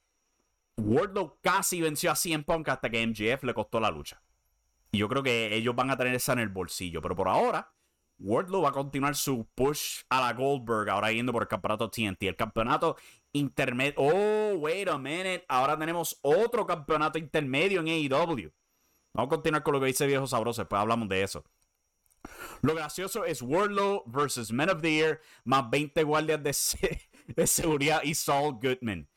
Wardlow 0.77 1.39
casi 1.41 1.81
venció 1.81 2.11
a 2.11 2.15
CM 2.15 2.43
Punk 2.43 2.69
hasta 2.69 2.89
que 2.89 3.05
MJF 3.05 3.43
le 3.43 3.53
costó 3.53 3.79
la 3.79 3.91
lucha. 3.91 4.21
Y 4.91 4.99
yo 4.99 5.09
creo 5.09 5.23
que 5.23 5.53
ellos 5.55 5.75
van 5.75 5.89
a 5.89 5.97
tener 5.97 6.15
esa 6.15 6.33
en 6.33 6.39
el 6.39 6.49
bolsillo, 6.49 7.01
pero 7.01 7.15
por 7.15 7.27
ahora, 7.27 7.73
Wardlow 8.19 8.61
va 8.61 8.69
a 8.69 8.73
continuar 8.73 9.15
su 9.15 9.47
push 9.55 10.03
a 10.09 10.21
la 10.21 10.33
Goldberg, 10.33 10.89
ahora 10.89 11.11
yendo 11.11 11.33
por 11.33 11.41
el 11.41 11.47
campeonato 11.47 11.89
TNT. 11.89 12.23
El 12.23 12.35
campeonato 12.35 12.95
intermedio. 13.33 13.95
Oh, 13.97 14.55
wait 14.59 14.87
a 14.87 14.97
minute. 14.97 15.43
Ahora 15.47 15.77
tenemos 15.77 16.17
otro 16.21 16.65
campeonato 16.65 17.17
intermedio 17.19 17.81
en 17.81 17.87
AEW. 17.87 18.51
Vamos 19.13 19.27
a 19.27 19.29
continuar 19.29 19.63
con 19.63 19.73
lo 19.73 19.79
que 19.79 19.87
dice 19.87 20.07
Viejo 20.07 20.27
Sabroso. 20.27 20.61
Después 20.61 20.79
hablamos 20.79 21.09
de 21.09 21.23
eso. 21.23 21.43
Lo 22.61 22.73
gracioso 22.73 23.25
es 23.25 23.41
Wardlow 23.41 24.03
versus 24.05 24.51
Men 24.51 24.69
of 24.69 24.81
the 24.81 24.91
Year 24.91 25.21
más 25.43 25.69
20 25.69 26.01
guardias 26.03 26.41
de, 26.41 26.99
de 27.27 27.47
seguridad 27.47 28.01
y 28.03 28.15
Saul 28.15 28.59
Goodman. 28.61 29.09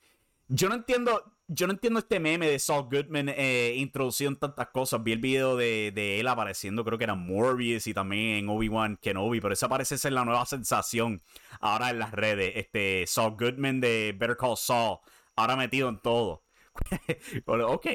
Yo 0.49 0.69
no 0.69 0.75
entiendo 0.75 1.36
yo 1.49 1.67
no 1.67 1.73
entiendo 1.73 2.01
este 2.01 2.19
meme 2.19 2.49
de 2.49 2.59
Saul 2.59 2.89
Goodman 2.91 3.29
eh, 3.29 3.75
introducido 3.77 4.31
en 4.31 4.37
tantas 4.37 4.69
cosas. 4.69 5.03
Vi 5.03 5.13
el 5.13 5.21
video 5.21 5.57
de, 5.57 6.21
él 6.21 6.27
apareciendo, 6.29 6.85
creo 6.85 6.99
que 6.99 7.05
era 7.05 7.15
Morbius 7.15 7.87
y 7.87 7.95
también 7.95 8.39
en 8.39 8.49
Obi-Wan 8.49 8.97
Kenobi, 8.97 9.41
pero 9.41 9.55
esa 9.55 9.69
parece 9.69 9.99
ser 9.99 10.13
la 10.13 10.25
nueva 10.25 10.45
sensación 10.47 11.23
ahora 11.61 11.91
en 11.91 11.99
las 11.99 12.13
redes. 12.13 12.53
Este 12.57 13.05
Saul 13.07 13.37
Goodman 13.39 13.81
de 13.81 14.15
Better 14.19 14.37
Call 14.37 14.57
Saul, 14.57 14.99
ahora 15.37 15.57
metido 15.57 15.89
en 15.89 16.01
todo. 16.01 16.45
ok, 17.47 17.87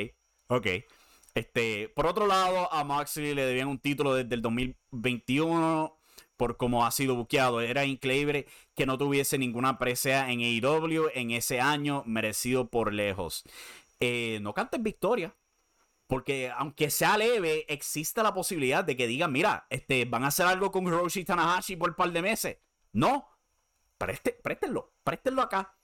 ok. 0.47 0.67
Este, 1.33 1.89
por 1.89 2.07
otro 2.07 2.27
lado, 2.27 2.71
a 2.73 2.83
Moxley 2.83 3.33
le 3.33 3.45
debían 3.45 3.67
un 3.67 3.79
título 3.79 4.15
desde 4.15 4.35
el 4.35 4.41
2021 4.41 6.00
por 6.41 6.57
cómo 6.57 6.87
ha 6.87 6.89
sido 6.89 7.13
buqueado. 7.13 7.61
Era 7.61 7.85
increíble 7.85 8.47
que 8.73 8.87
no 8.87 8.97
tuviese 8.97 9.37
ninguna 9.37 9.77
presea 9.77 10.31
en 10.31 10.39
AEW 10.39 11.09
en 11.13 11.29
ese 11.29 11.61
año, 11.61 12.01
merecido 12.07 12.67
por 12.67 12.91
lejos. 12.91 13.43
Eh, 13.99 14.39
no 14.41 14.51
cantes 14.55 14.81
victoria, 14.81 15.35
Porque 16.07 16.49
aunque 16.49 16.89
sea 16.89 17.15
leve, 17.15 17.71
existe 17.71 18.23
la 18.23 18.33
posibilidad 18.33 18.83
de 18.83 18.97
que 18.97 19.05
digan, 19.05 19.31
mira, 19.31 19.67
este, 19.69 20.05
van 20.05 20.23
a 20.23 20.29
hacer 20.29 20.47
algo 20.47 20.71
con 20.71 20.87
Hiroshi 20.87 21.23
Tanahashi 21.23 21.75
por 21.75 21.91
un 21.91 21.95
par 21.95 22.11
de 22.11 22.23
meses. 22.23 22.57
No, 22.91 23.29
Preste, 23.99 24.31
préstenlo, 24.41 24.95
préstenlo 25.03 25.43
acá. 25.43 25.77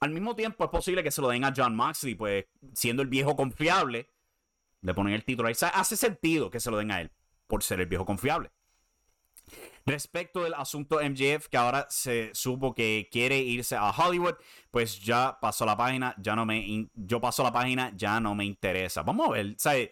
Al 0.00 0.10
mismo 0.10 0.34
tiempo 0.34 0.64
es 0.64 0.70
posible 0.70 1.04
que 1.04 1.12
se 1.12 1.22
lo 1.22 1.28
den 1.28 1.44
a 1.44 1.54
John 1.56 1.76
Moxley, 1.76 2.16
pues 2.16 2.46
siendo 2.72 3.00
el 3.00 3.08
viejo 3.08 3.36
confiable, 3.36 4.08
le 4.80 4.92
ponen 4.92 5.14
el 5.14 5.24
título 5.24 5.46
ahí. 5.46 5.54
Hace 5.72 5.96
sentido 5.96 6.50
que 6.50 6.58
se 6.58 6.72
lo 6.72 6.78
den 6.78 6.90
a 6.90 7.00
él, 7.00 7.12
por 7.46 7.62
ser 7.62 7.78
el 7.78 7.86
viejo 7.86 8.04
confiable. 8.04 8.50
Respecto 9.86 10.42
del 10.42 10.54
asunto 10.54 10.98
MJF, 11.02 11.48
que 11.48 11.56
ahora 11.58 11.86
se 11.90 12.30
supo 12.34 12.74
que 12.74 13.08
quiere 13.12 13.38
irse 13.38 13.76
a 13.76 13.90
Hollywood, 13.90 14.36
pues 14.70 14.98
ya 15.00 15.38
pasó 15.40 15.66
la 15.66 15.76
página, 15.76 16.14
ya 16.18 16.34
no 16.34 16.46
me, 16.46 16.88
yo 16.94 17.20
paso 17.20 17.42
la 17.42 17.52
página, 17.52 17.92
ya 17.94 18.18
no 18.18 18.34
me 18.34 18.46
interesa. 18.46 19.02
Vamos 19.02 19.28
a 19.28 19.32
ver, 19.32 19.54
¿sabes? 19.58 19.90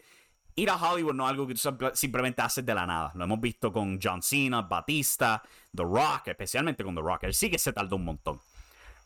Ir 0.55 0.71
a 0.71 0.77
Hollywood 0.77 1.15
no 1.15 1.25
es 1.25 1.31
algo 1.31 1.47
que 1.47 1.55
tú 1.55 1.91
simplemente 1.95 2.41
haces 2.43 2.65
de 2.65 2.75
la 2.75 2.87
nada. 2.87 3.13
Lo 3.15 3.25
hemos 3.25 3.41
visto 3.41 3.73
con 3.73 3.99
John 4.03 4.23
Cena, 4.23 4.63
Batista, 4.63 5.43
The 5.75 5.83
Rock, 5.83 6.29
especialmente 6.29 6.85
con 6.85 6.95
The 6.95 7.01
Rock. 7.01 7.25
Él 7.25 7.35
sí 7.35 7.51
que 7.51 7.59
se 7.59 7.73
tardó 7.73 7.97
un 7.97 8.05
montón. 8.05 8.41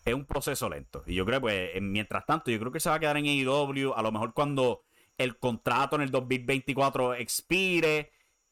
Es 0.05 0.15
un 0.15 0.25
proceso 0.25 0.69
lento. 0.69 1.03
Y 1.07 1.15
yo 1.15 1.25
creo, 1.25 1.41
pues, 1.41 1.71
mientras 1.81 2.25
tanto, 2.27 2.51
yo 2.51 2.59
creo 2.59 2.73
que 2.73 2.81
se 2.81 2.89
va 2.89 2.97
a 2.97 3.01
quedar 3.01 3.17
en 3.17 3.27
AEW. 3.27 3.93
A 3.95 4.03
lo 4.03 4.13
mejor 4.13 4.33
cuando 4.35 4.83
el 5.19 5.37
contrato 5.39 5.97
en 5.97 6.03
el 6.03 6.11
2024 6.11 7.15
expire, 7.15 8.11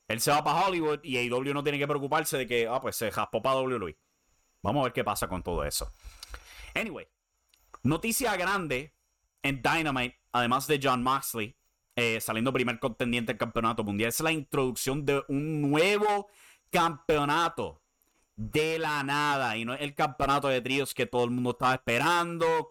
él 0.08 0.20
se 0.20 0.30
va 0.30 0.44
para 0.44 0.66
Hollywood 0.66 1.00
y 1.02 1.16
AEW 1.16 1.54
no 1.54 1.62
tiene 1.62 1.78
que 1.78 1.86
preocuparse 1.86 2.36
de 2.36 2.46
que, 2.46 2.68
ah, 2.68 2.80
pues 2.80 2.96
se 2.96 3.10
jaspó 3.10 3.40
para 3.40 3.60
WWE. 3.60 3.96
Vamos 4.62 4.80
a 4.80 4.84
ver 4.84 4.92
qué 4.92 5.04
pasa 5.04 5.28
con 5.28 5.42
todo 5.42 5.64
eso. 5.64 5.90
Anyway, 6.74 7.06
noticia 7.82 8.36
grande 8.36 8.94
en 9.42 9.62
Dynamite, 9.62 10.18
además 10.32 10.66
de 10.66 10.80
John 10.82 11.02
Moxley, 11.02 11.56
eh, 11.96 12.20
saliendo 12.20 12.52
primer 12.52 12.78
contendiente 12.80 13.32
del 13.32 13.38
campeonato 13.38 13.84
mundial, 13.84 14.08
es 14.08 14.20
la 14.20 14.32
introducción 14.32 15.04
de 15.04 15.22
un 15.28 15.62
nuevo 15.62 16.28
campeonato 16.70 17.82
de 18.36 18.78
la 18.78 19.02
nada. 19.04 19.56
Y 19.56 19.64
no 19.64 19.74
es 19.74 19.80
el 19.80 19.94
campeonato 19.94 20.48
de 20.48 20.60
tríos 20.60 20.92
que 20.92 21.06
todo 21.06 21.24
el 21.24 21.30
mundo 21.30 21.50
estaba 21.50 21.74
esperando. 21.74 22.68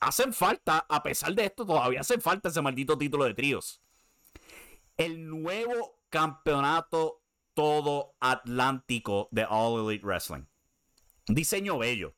hacen 0.00 0.32
falta, 0.32 0.86
a 0.88 1.02
pesar 1.02 1.34
de 1.34 1.46
esto, 1.46 1.66
todavía 1.66 2.00
hacen 2.00 2.20
falta 2.20 2.48
ese 2.48 2.62
maldito 2.62 2.96
título 2.96 3.24
de 3.24 3.34
tríos. 3.34 3.82
El 4.96 5.28
nuevo 5.28 5.95
campeonato 6.16 7.20
todo 7.52 8.14
atlántico 8.20 9.28
de 9.32 9.46
All 9.48 9.86
Elite 9.86 10.06
Wrestling. 10.06 10.44
Diseño 11.26 11.76
bello. 11.76 12.14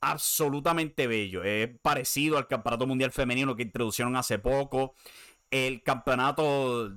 Absolutamente 0.00 1.06
bello. 1.06 1.44
Es 1.44 1.70
parecido 1.80 2.38
al 2.38 2.48
campeonato 2.48 2.88
mundial 2.88 3.12
femenino 3.12 3.54
que 3.54 3.62
introducieron 3.62 4.16
hace 4.16 4.40
poco. 4.40 4.96
El 5.48 5.84
campeonato. 5.84 6.92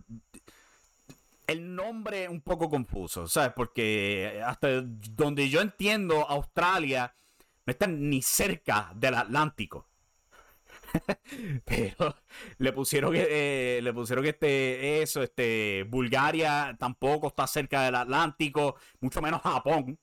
El 1.45 1.75
nombre 1.75 2.27
un 2.27 2.41
poco 2.41 2.67
confuso, 2.67 3.27
¿sabes? 3.27 3.53
Porque 3.55 4.41
hasta 4.43 4.81
donde 4.81 5.49
yo 5.49 5.61
entiendo, 5.61 6.27
Australia 6.27 7.15
no 7.65 7.71
está 7.71 7.85
ni 7.85 8.23
cerca 8.23 8.91
del 8.95 9.13
Atlántico. 9.13 9.87
Pero 11.65 12.15
le 12.57 12.73
pusieron 12.73 13.13
que 13.13 13.27
eh, 13.77 13.81
le 13.81 13.93
pusieron 13.93 14.25
este 14.25 15.01
eso, 15.01 15.21
este 15.21 15.83
Bulgaria 15.87 16.75
tampoco 16.79 17.27
está 17.27 17.47
cerca 17.47 17.83
del 17.83 17.95
Atlántico, 17.95 18.75
mucho 19.01 19.21
menos 19.21 19.41
Japón. 19.41 19.97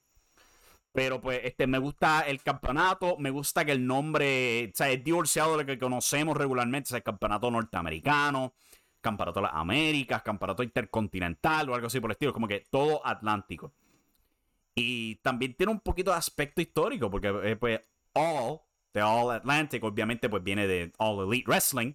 Pero 0.93 1.21
pues 1.21 1.41
este 1.45 1.67
me 1.67 1.79
gusta 1.79 2.23
el 2.23 2.43
campeonato, 2.43 3.17
me 3.19 3.31
gusta 3.31 3.65
que 3.67 3.73
el 3.73 3.87
nombre, 3.87 4.71
o 4.73 4.77
sea, 4.77 4.91
es 4.91 5.05
divorciado 5.05 5.53
de 5.53 5.63
lo 5.63 5.67
que 5.67 5.79
conocemos 5.79 6.37
regularmente, 6.37 6.95
o 6.95 6.97
el 6.97 7.03
campeonato 7.03 7.51
norteamericano, 7.51 8.55
campeonato 9.03 9.41
de 9.41 9.47
las 9.47 9.55
Américas, 9.55 10.23
campeonato 10.23 10.63
intercontinental 10.63 11.69
o 11.69 11.75
algo 11.75 11.89
así 11.89 12.01
por 12.01 12.11
el 12.11 12.13
estilo, 12.13 12.33
como 12.33 12.49
que 12.49 12.65
todo 12.71 13.07
Atlántico. 13.07 13.73
Y 14.75 15.17
también 15.17 15.55
tiene 15.55 15.73
un 15.73 15.81
poquito 15.81 16.13
de 16.13 16.17
aspecto 16.19 16.63
histórico, 16.63 17.11
porque 17.11 17.29
eh, 17.45 17.57
pues 17.57 17.81
All 18.15 18.61
de 18.97 19.03
All 19.03 19.31
Atlantic, 19.31 19.85
obviamente 19.85 20.31
pues 20.31 20.43
viene 20.43 20.67
de 20.67 20.91
All 20.97 21.29
Elite 21.29 21.47
Wrestling. 21.47 21.93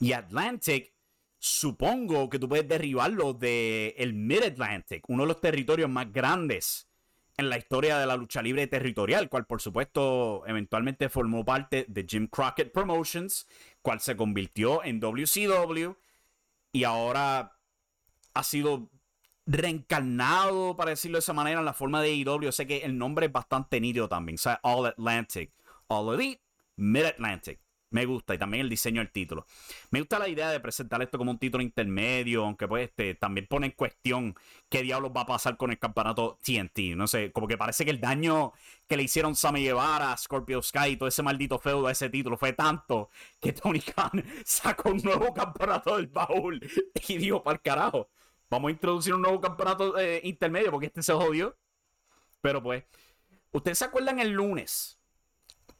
Y 0.00 0.12
Atlantic, 0.12 0.94
supongo 1.38 2.30
que 2.30 2.38
tú 2.38 2.48
puedes 2.48 2.66
derribarlo 2.66 3.34
de 3.34 3.94
el 3.98 4.14
Mid-Atlantic, 4.14 5.04
uno 5.08 5.24
de 5.24 5.28
los 5.28 5.40
territorios 5.40 5.90
más 5.90 6.10
grandes 6.10 6.88
en 7.36 7.50
la 7.50 7.58
historia 7.58 7.98
de 7.98 8.06
la 8.06 8.16
lucha 8.16 8.40
libre 8.40 8.66
territorial, 8.66 9.28
cual 9.28 9.44
por 9.44 9.60
supuesto 9.60 10.44
eventualmente 10.46 11.10
formó 11.10 11.44
parte 11.44 11.84
de 11.88 12.06
Jim 12.08 12.26
Crockett 12.26 12.72
Promotions, 12.72 13.46
cual 13.82 14.00
se 14.00 14.16
convirtió 14.16 14.82
en 14.84 14.98
WCW 14.98 15.92
y 16.72 16.84
ahora 16.84 17.58
ha 18.32 18.42
sido 18.42 18.90
reencarnado, 19.44 20.74
para 20.76 20.90
decirlo 20.90 21.16
de 21.16 21.20
esa 21.20 21.32
manera, 21.32 21.58
en 21.58 21.66
la 21.66 21.74
forma 21.74 22.00
de 22.00 22.14
IW. 22.14 22.50
Sé 22.50 22.66
que 22.66 22.78
el 22.78 22.96
nombre 22.96 23.26
es 23.26 23.32
bastante 23.32 23.80
nítido 23.80 24.08
también, 24.08 24.36
o 24.36 24.38
sea, 24.38 24.58
All 24.62 24.86
Atlantic. 24.86 25.52
All 25.92 26.14
Elite, 26.14 26.42
Mid-Atlantic. 26.76 27.60
Me 27.92 28.06
gusta 28.06 28.34
y 28.34 28.38
también 28.38 28.62
el 28.62 28.70
diseño 28.70 29.02
del 29.02 29.12
título. 29.12 29.44
Me 29.90 30.00
gusta 30.00 30.18
la 30.18 30.26
idea 30.26 30.50
de 30.50 30.60
presentar 30.60 31.02
esto 31.02 31.18
como 31.18 31.30
un 31.30 31.38
título 31.38 31.62
intermedio, 31.62 32.42
aunque 32.42 32.66
pues 32.66 32.88
este, 32.88 33.14
también 33.14 33.46
pone 33.46 33.66
en 33.66 33.72
cuestión 33.72 34.34
qué 34.70 34.82
diablos 34.82 35.12
va 35.14 35.20
a 35.22 35.26
pasar 35.26 35.58
con 35.58 35.70
el 35.70 35.78
campeonato 35.78 36.38
TNT. 36.42 36.96
No 36.96 37.06
sé, 37.06 37.32
como 37.32 37.46
que 37.46 37.58
parece 37.58 37.84
que 37.84 37.90
el 37.90 38.00
daño 38.00 38.54
que 38.88 38.96
le 38.96 39.02
hicieron 39.02 39.36
Sammy 39.36 39.62
Guevara, 39.62 40.16
Scorpio 40.16 40.62
Sky 40.62 40.92
y 40.92 40.96
todo 40.96 41.06
ese 41.06 41.22
maldito 41.22 41.58
feudo 41.58 41.86
a 41.86 41.92
ese 41.92 42.08
título 42.08 42.38
fue 42.38 42.54
tanto 42.54 43.10
que 43.38 43.52
Tony 43.52 43.80
Khan 43.80 44.24
sacó 44.46 44.90
un 44.90 45.02
nuevo 45.02 45.34
campeonato 45.34 45.96
del 45.96 46.06
baúl 46.06 46.60
y 47.08 47.18
dijo, 47.18 47.42
para 47.42 47.56
el 47.56 47.60
carajo, 47.60 48.08
vamos 48.48 48.70
a 48.70 48.72
introducir 48.72 49.12
un 49.12 49.20
nuevo 49.20 49.38
campeonato 49.38 49.98
eh, 49.98 50.22
intermedio 50.24 50.70
porque 50.70 50.86
este 50.86 51.02
se 51.02 51.12
jodió. 51.12 51.54
Pero 52.40 52.62
pues, 52.62 52.84
¿ustedes 53.52 53.78
se 53.78 53.84
acuerdan 53.84 54.18
el 54.18 54.30
lunes? 54.30 54.98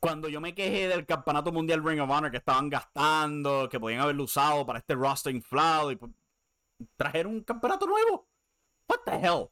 Cuando 0.02 0.28
yo 0.28 0.40
me 0.40 0.52
quejé 0.52 0.88
del 0.88 1.06
campeonato 1.06 1.52
mundial 1.52 1.84
Ring 1.84 2.00
of 2.00 2.10
Honor 2.10 2.32
que 2.32 2.38
estaban 2.38 2.68
gastando, 2.68 3.68
que 3.68 3.78
podían 3.78 4.00
haberlo 4.00 4.24
usado 4.24 4.66
para 4.66 4.80
este 4.80 4.96
roster 4.96 5.32
inflado 5.32 5.92
y 5.92 5.96
pues, 5.96 6.10
trajeron 6.96 7.34
un 7.34 7.44
campeonato 7.44 7.86
nuevo. 7.86 8.26
What 8.88 8.98
the 9.04 9.12
hell? 9.12 9.46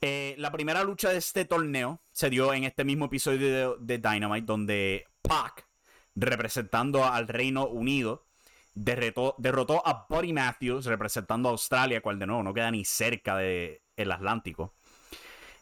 Eh, 0.00 0.36
la 0.38 0.52
primera 0.52 0.84
lucha 0.84 1.08
de 1.08 1.16
este 1.16 1.44
torneo 1.44 2.00
se 2.12 2.30
dio 2.30 2.54
en 2.54 2.62
este 2.62 2.84
mismo 2.84 3.06
episodio 3.06 3.76
de, 3.78 3.98
Dynamite, 3.98 4.46
donde 4.46 5.06
Pac, 5.22 5.66
representando 6.14 7.04
al 7.04 7.26
Reino 7.26 7.66
Unido, 7.66 8.26
derrotó, 8.74 9.82
a 9.84 10.06
Buddy 10.08 10.34
Matthews, 10.34 10.84
representando 10.84 11.48
a 11.48 11.52
Australia, 11.52 12.00
cual 12.00 12.20
de 12.20 12.28
nuevo 12.28 12.44
no 12.44 12.54
queda 12.54 12.70
ni 12.70 12.84
cerca 12.84 13.36
del 13.36 14.12
Atlántico. 14.12 14.74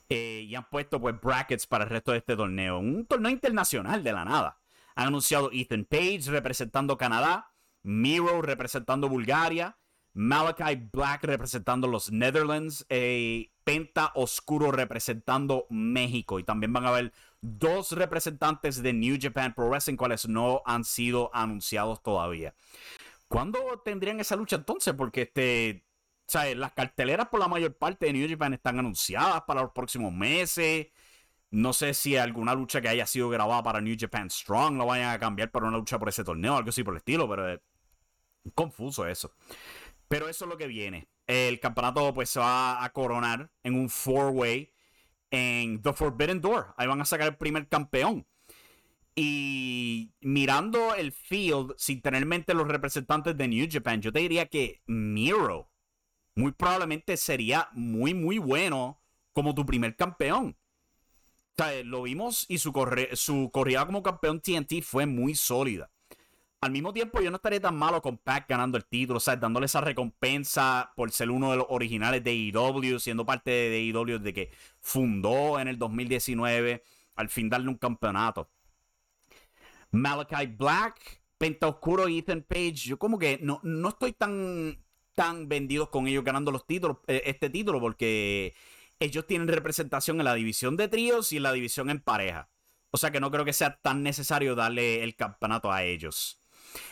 Eh, 0.08 0.46
y 0.46 0.54
han 0.54 0.68
puesto 0.70 1.00
pues 1.00 1.20
brackets 1.20 1.66
para 1.66 1.84
el 1.84 1.90
resto 1.90 2.12
de 2.12 2.18
este 2.18 2.36
torneo. 2.36 2.78
Un 2.78 3.06
torneo 3.06 3.30
internacional 3.30 4.04
de 4.04 4.12
la 4.12 4.24
nada. 4.24 4.60
Han 4.94 5.08
anunciado 5.08 5.50
Ethan 5.52 5.84
Page 5.84 6.22
representando 6.26 6.96
Canadá, 6.96 7.52
Miro 7.82 8.40
representando 8.40 9.08
Bulgaria, 9.08 9.78
Malachi 10.14 10.88
Black 10.92 11.24
representando 11.24 11.86
los 11.86 12.10
Netherlands, 12.10 12.86
eh, 12.88 13.50
Penta 13.64 14.12
Oscuro 14.14 14.72
representando 14.72 15.66
México. 15.70 16.38
Y 16.38 16.44
también 16.44 16.72
van 16.72 16.86
a 16.86 16.88
haber 16.88 17.12
dos 17.42 17.92
representantes 17.92 18.82
de 18.82 18.92
New 18.92 19.18
Japan 19.20 19.54
Pro 19.54 19.68
Wrestling, 19.68 19.96
cuales 19.96 20.28
no 20.28 20.62
han 20.64 20.84
sido 20.84 21.30
anunciados 21.34 22.02
todavía. 22.02 22.54
¿Cuándo 23.28 23.58
tendrían 23.84 24.20
esa 24.20 24.36
lucha 24.36 24.56
entonces? 24.56 24.94
Porque 24.94 25.22
este, 25.22 25.85
o 26.28 26.32
sea, 26.32 26.52
las 26.56 26.72
carteleras 26.72 27.28
por 27.28 27.38
la 27.38 27.46
mayor 27.46 27.76
parte 27.76 28.06
de 28.06 28.12
New 28.12 28.28
Japan 28.28 28.52
están 28.54 28.78
anunciadas 28.80 29.42
para 29.46 29.62
los 29.62 29.70
próximos 29.70 30.12
meses. 30.12 30.88
No 31.50 31.72
sé 31.72 31.94
si 31.94 32.16
alguna 32.16 32.52
lucha 32.54 32.80
que 32.80 32.88
haya 32.88 33.06
sido 33.06 33.28
grabada 33.28 33.62
para 33.62 33.80
New 33.80 33.96
Japan 33.98 34.28
Strong 34.28 34.76
lo 34.76 34.86
vayan 34.86 35.12
a 35.12 35.18
cambiar 35.20 35.52
para 35.52 35.68
una 35.68 35.76
lucha 35.78 35.98
por 36.00 36.08
ese 36.08 36.24
torneo 36.24 36.56
algo 36.56 36.70
así 36.70 36.82
por 36.82 36.94
el 36.94 36.98
estilo, 36.98 37.28
pero 37.28 37.48
es 37.48 37.60
confuso 38.54 39.06
eso. 39.06 39.32
Pero 40.08 40.28
eso 40.28 40.46
es 40.46 40.50
lo 40.50 40.56
que 40.56 40.66
viene. 40.66 41.08
El 41.28 41.60
campeonato 41.60 42.12
pues 42.12 42.30
se 42.30 42.40
va 42.40 42.84
a 42.84 42.92
coronar 42.92 43.52
en 43.62 43.74
un 43.74 43.88
four-way 43.88 44.72
en 45.30 45.80
The 45.82 45.92
Forbidden 45.92 46.40
Door. 46.40 46.74
Ahí 46.76 46.88
van 46.88 47.00
a 47.00 47.04
sacar 47.04 47.28
el 47.28 47.36
primer 47.36 47.68
campeón. 47.68 48.26
Y 49.14 50.12
mirando 50.20 50.94
el 50.94 51.12
field 51.12 51.74
sin 51.78 52.02
tener 52.02 52.22
en 52.22 52.28
mente 52.28 52.52
los 52.52 52.66
representantes 52.66 53.36
de 53.36 53.48
New 53.48 53.68
Japan, 53.70 54.02
yo 54.02 54.12
te 54.12 54.18
diría 54.18 54.46
que 54.46 54.82
Miro 54.86 55.70
muy 56.36 56.52
probablemente 56.52 57.16
sería 57.16 57.68
muy, 57.72 58.14
muy 58.14 58.38
bueno 58.38 59.00
como 59.32 59.54
tu 59.54 59.66
primer 59.66 59.96
campeón. 59.96 60.56
O 61.58 61.62
sea, 61.62 61.82
lo 61.82 62.02
vimos 62.02 62.44
y 62.48 62.58
su, 62.58 62.72
su 63.14 63.50
corrida 63.50 63.86
como 63.86 64.02
campeón 64.02 64.40
TNT 64.40 64.82
fue 64.82 65.06
muy 65.06 65.34
sólida. 65.34 65.90
Al 66.60 66.70
mismo 66.70 66.92
tiempo, 66.92 67.20
yo 67.20 67.30
no 67.30 67.36
estaría 67.36 67.60
tan 67.60 67.76
malo 67.76 68.02
con 68.02 68.18
Pac 68.18 68.48
ganando 68.48 68.76
el 68.76 68.84
título, 68.84 69.18
o 69.18 69.20
sea, 69.20 69.36
dándole 69.36 69.66
esa 69.66 69.80
recompensa 69.80 70.92
por 70.96 71.10
ser 71.10 71.30
uno 71.30 71.50
de 71.50 71.58
los 71.58 71.66
originales 71.68 72.22
de 72.24 72.30
AEW, 72.30 72.98
siendo 72.98 73.24
parte 73.24 73.50
de 73.50 73.76
AEW 73.76 74.18
desde 74.18 74.34
que 74.34 74.50
fundó 74.80 75.58
en 75.58 75.68
el 75.68 75.78
2019, 75.78 76.82
al 77.14 77.28
fin 77.28 77.48
darle 77.48 77.68
un 77.68 77.76
campeonato. 77.76 78.50
Malachi 79.90 80.46
Black 80.46 81.22
Penta 81.38 81.68
Oscuro 81.68 82.08
Ethan 82.08 82.42
Page, 82.42 82.74
yo 82.74 82.98
como 82.98 83.18
que 83.18 83.38
no, 83.42 83.60
no 83.62 83.90
estoy 83.90 84.12
tan, 84.12 84.78
tan 85.16 85.48
vendido 85.48 85.90
con 85.90 86.06
ellos 86.06 86.22
ganando 86.22 86.52
los 86.52 86.66
títulos, 86.66 86.98
eh, 87.08 87.22
este 87.24 87.50
título, 87.50 87.80
porque 87.80 88.54
ellos 89.00 89.26
tienen 89.26 89.48
representación 89.48 90.20
en 90.20 90.26
la 90.26 90.34
división 90.34 90.76
de 90.76 90.86
tríos 90.88 91.32
y 91.32 91.38
en 91.38 91.42
la 91.42 91.52
división 91.52 91.90
en 91.90 92.00
pareja. 92.00 92.48
O 92.92 92.98
sea 92.98 93.10
que 93.10 93.18
no 93.18 93.30
creo 93.32 93.44
que 93.44 93.52
sea 93.52 93.76
tan 93.82 94.02
necesario 94.04 94.54
darle 94.54 95.02
el 95.02 95.16
campeonato 95.16 95.72
a 95.72 95.82
ellos. 95.82 96.40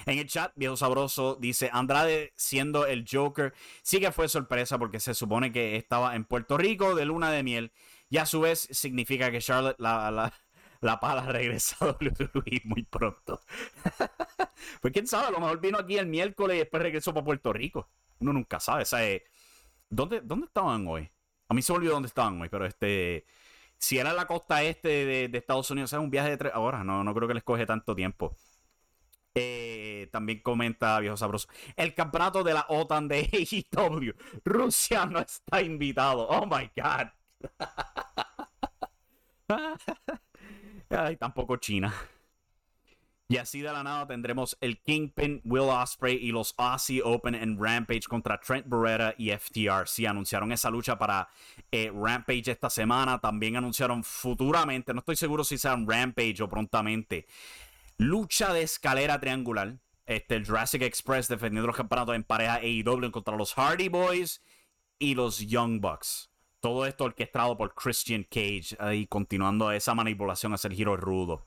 En 0.07 0.19
el 0.19 0.27
chat, 0.27 0.53
Viejo 0.57 0.77
Sabroso 0.77 1.37
dice: 1.41 1.71
Andrade 1.73 2.33
siendo 2.37 2.87
el 2.87 3.05
Joker, 3.11 3.55
sí 3.83 4.01
que 4.01 4.13
fue 4.13 4.29
sorpresa 4.29 4.79
porque 4.79 5.01
se 5.01 5.15
supone 5.15 5.53
que 5.53 5.77
estaba 5.77 6.17
en 6.17 6.25
Puerto 6.25 6.57
Rico 6.57 6.95
de 6.95 7.05
luna 7.05 7.31
de 7.31 7.43
miel. 7.43 7.73
Y 8.11 8.19
a 8.19 8.27
su 8.27 8.41
vez 8.41 8.69
significa 8.71 9.31
que 9.31 9.41
Charlotte, 9.41 9.77
la, 9.79 10.11
la, 10.11 10.33
la 10.81 11.01
pala 11.01 11.23
regresa 11.27 11.77
a 11.81 11.89
WWE 11.89 12.63
muy 12.65 12.85
pronto. 12.85 13.41
pues 14.81 14.93
quién 14.93 15.07
sabe, 15.07 15.29
a 15.29 15.31
lo 15.31 15.41
mejor 15.41 15.61
vino 15.61 15.79
aquí 15.79 15.99
el 15.99 16.07
miércoles 16.07 16.57
y 16.57 16.59
después 16.61 16.83
regresó 16.83 17.13
para 17.13 17.25
Puerto 17.25 17.53
Rico. 17.53 17.89
Uno 18.25 18.33
nunca 18.33 18.59
sabe, 18.59 18.85
¿sabe? 18.87 19.25
¿Dónde, 19.91 20.23
¿Dónde 20.23 20.47
estaban 20.47 20.87
hoy? 20.89 21.11
A 21.49 21.55
mí 21.55 21.61
se 21.63 21.73
me 21.73 21.77
olvidó 21.77 21.93
dónde 21.93 22.09
estaban 22.09 22.41
hoy, 22.41 22.49
pero 22.49 22.65
este. 22.65 23.27
Si 23.77 23.99
era 23.99 24.15
la 24.15 24.27
costa 24.27 24.63
este 24.63 24.89
de, 25.29 25.39
Estados 25.39 25.71
Unidos, 25.71 25.93
es 25.93 25.99
un 25.99 26.11
viaje 26.11 26.31
de 26.31 26.37
tres 26.39 26.53
horas. 26.55 26.85
No, 26.85 27.05
no 27.05 27.15
creo 27.15 27.29
que 27.29 27.35
les 27.35 27.45
coge 27.45 27.67
tanto 27.67 27.95
tiempo. 27.95 28.35
Eh, 29.35 30.09
también 30.11 30.41
comenta 30.43 30.99
Viejo 31.01 31.17
Sabroso. 31.19 31.49
El 31.77 31.95
campeonato 31.95 32.43
de 32.43 32.55
la 32.55 32.65
OTAN 32.69 33.09
de 33.09 33.29
AEW. 33.77 34.15
Rusia 34.45 35.05
no 35.07 35.19
está 35.21 35.61
invitado. 35.61 36.27
Oh 36.29 36.47
my 36.47 36.71
God. 36.75 37.09
Ay, 40.89 41.17
tampoco 41.17 41.57
China. 41.57 41.93
Y 43.27 43.39
así 43.39 43.63
de 43.63 43.73
la 43.73 43.83
nada 43.83 44.07
tendremos 44.07 44.57
el 44.61 44.83
Kingpin, 44.83 45.41
Will 45.45 45.71
Osprey 45.71 46.17
y 46.17 46.31
los 46.31 46.55
Aussie 46.59 47.01
Open 47.03 47.35
en 47.35 47.59
Rampage 47.59 48.03
contra 48.07 48.39
Trent 48.39 48.67
Beretta 48.69 49.15
y 49.17 49.31
FTR. 49.31 49.89
Sí, 49.89 50.05
anunciaron 50.05 50.53
esa 50.53 50.69
lucha 50.69 50.99
para 50.99 51.29
eh, 51.73 51.91
Rampage 51.95 52.51
esta 52.51 52.69
semana. 52.69 53.19
También 53.19 53.57
anunciaron 53.57 54.05
futuramente, 54.05 54.93
no 54.93 54.99
estoy 54.99 55.17
seguro 55.17 55.43
si 55.43 55.57
será 55.57 55.77
Rampage 55.87 56.43
o 56.43 56.49
prontamente, 56.49 57.27
lucha 57.97 58.53
de 58.53 58.63
escalera 58.63 59.19
triangular. 59.19 59.79
Este, 60.05 60.37
el 60.37 60.47
Jurassic 60.47 60.83
Express 60.83 61.27
defendiendo 61.29 61.67
los 61.67 61.77
campeonatos 61.77 62.15
en 62.15 62.25
pareja 62.25 62.57
AEW 62.57 63.11
contra 63.11 63.37
los 63.37 63.55
Hardy 63.55 63.89
Boys 63.89 64.43
y 64.99 65.15
los 65.15 65.39
Young 65.39 65.81
Bucks. 65.81 66.31
Todo 66.61 66.85
esto 66.85 67.05
orquestado 67.05 67.57
por 67.57 67.75
Christian 67.75 68.25
Cage. 68.25 68.77
Ahí 68.79 69.07
continuando 69.07 69.73
esa 69.73 69.95
manipulación 69.95 70.53
hacia 70.53 70.69
el 70.69 70.75
giro 70.75 70.95
rudo. 70.97 71.47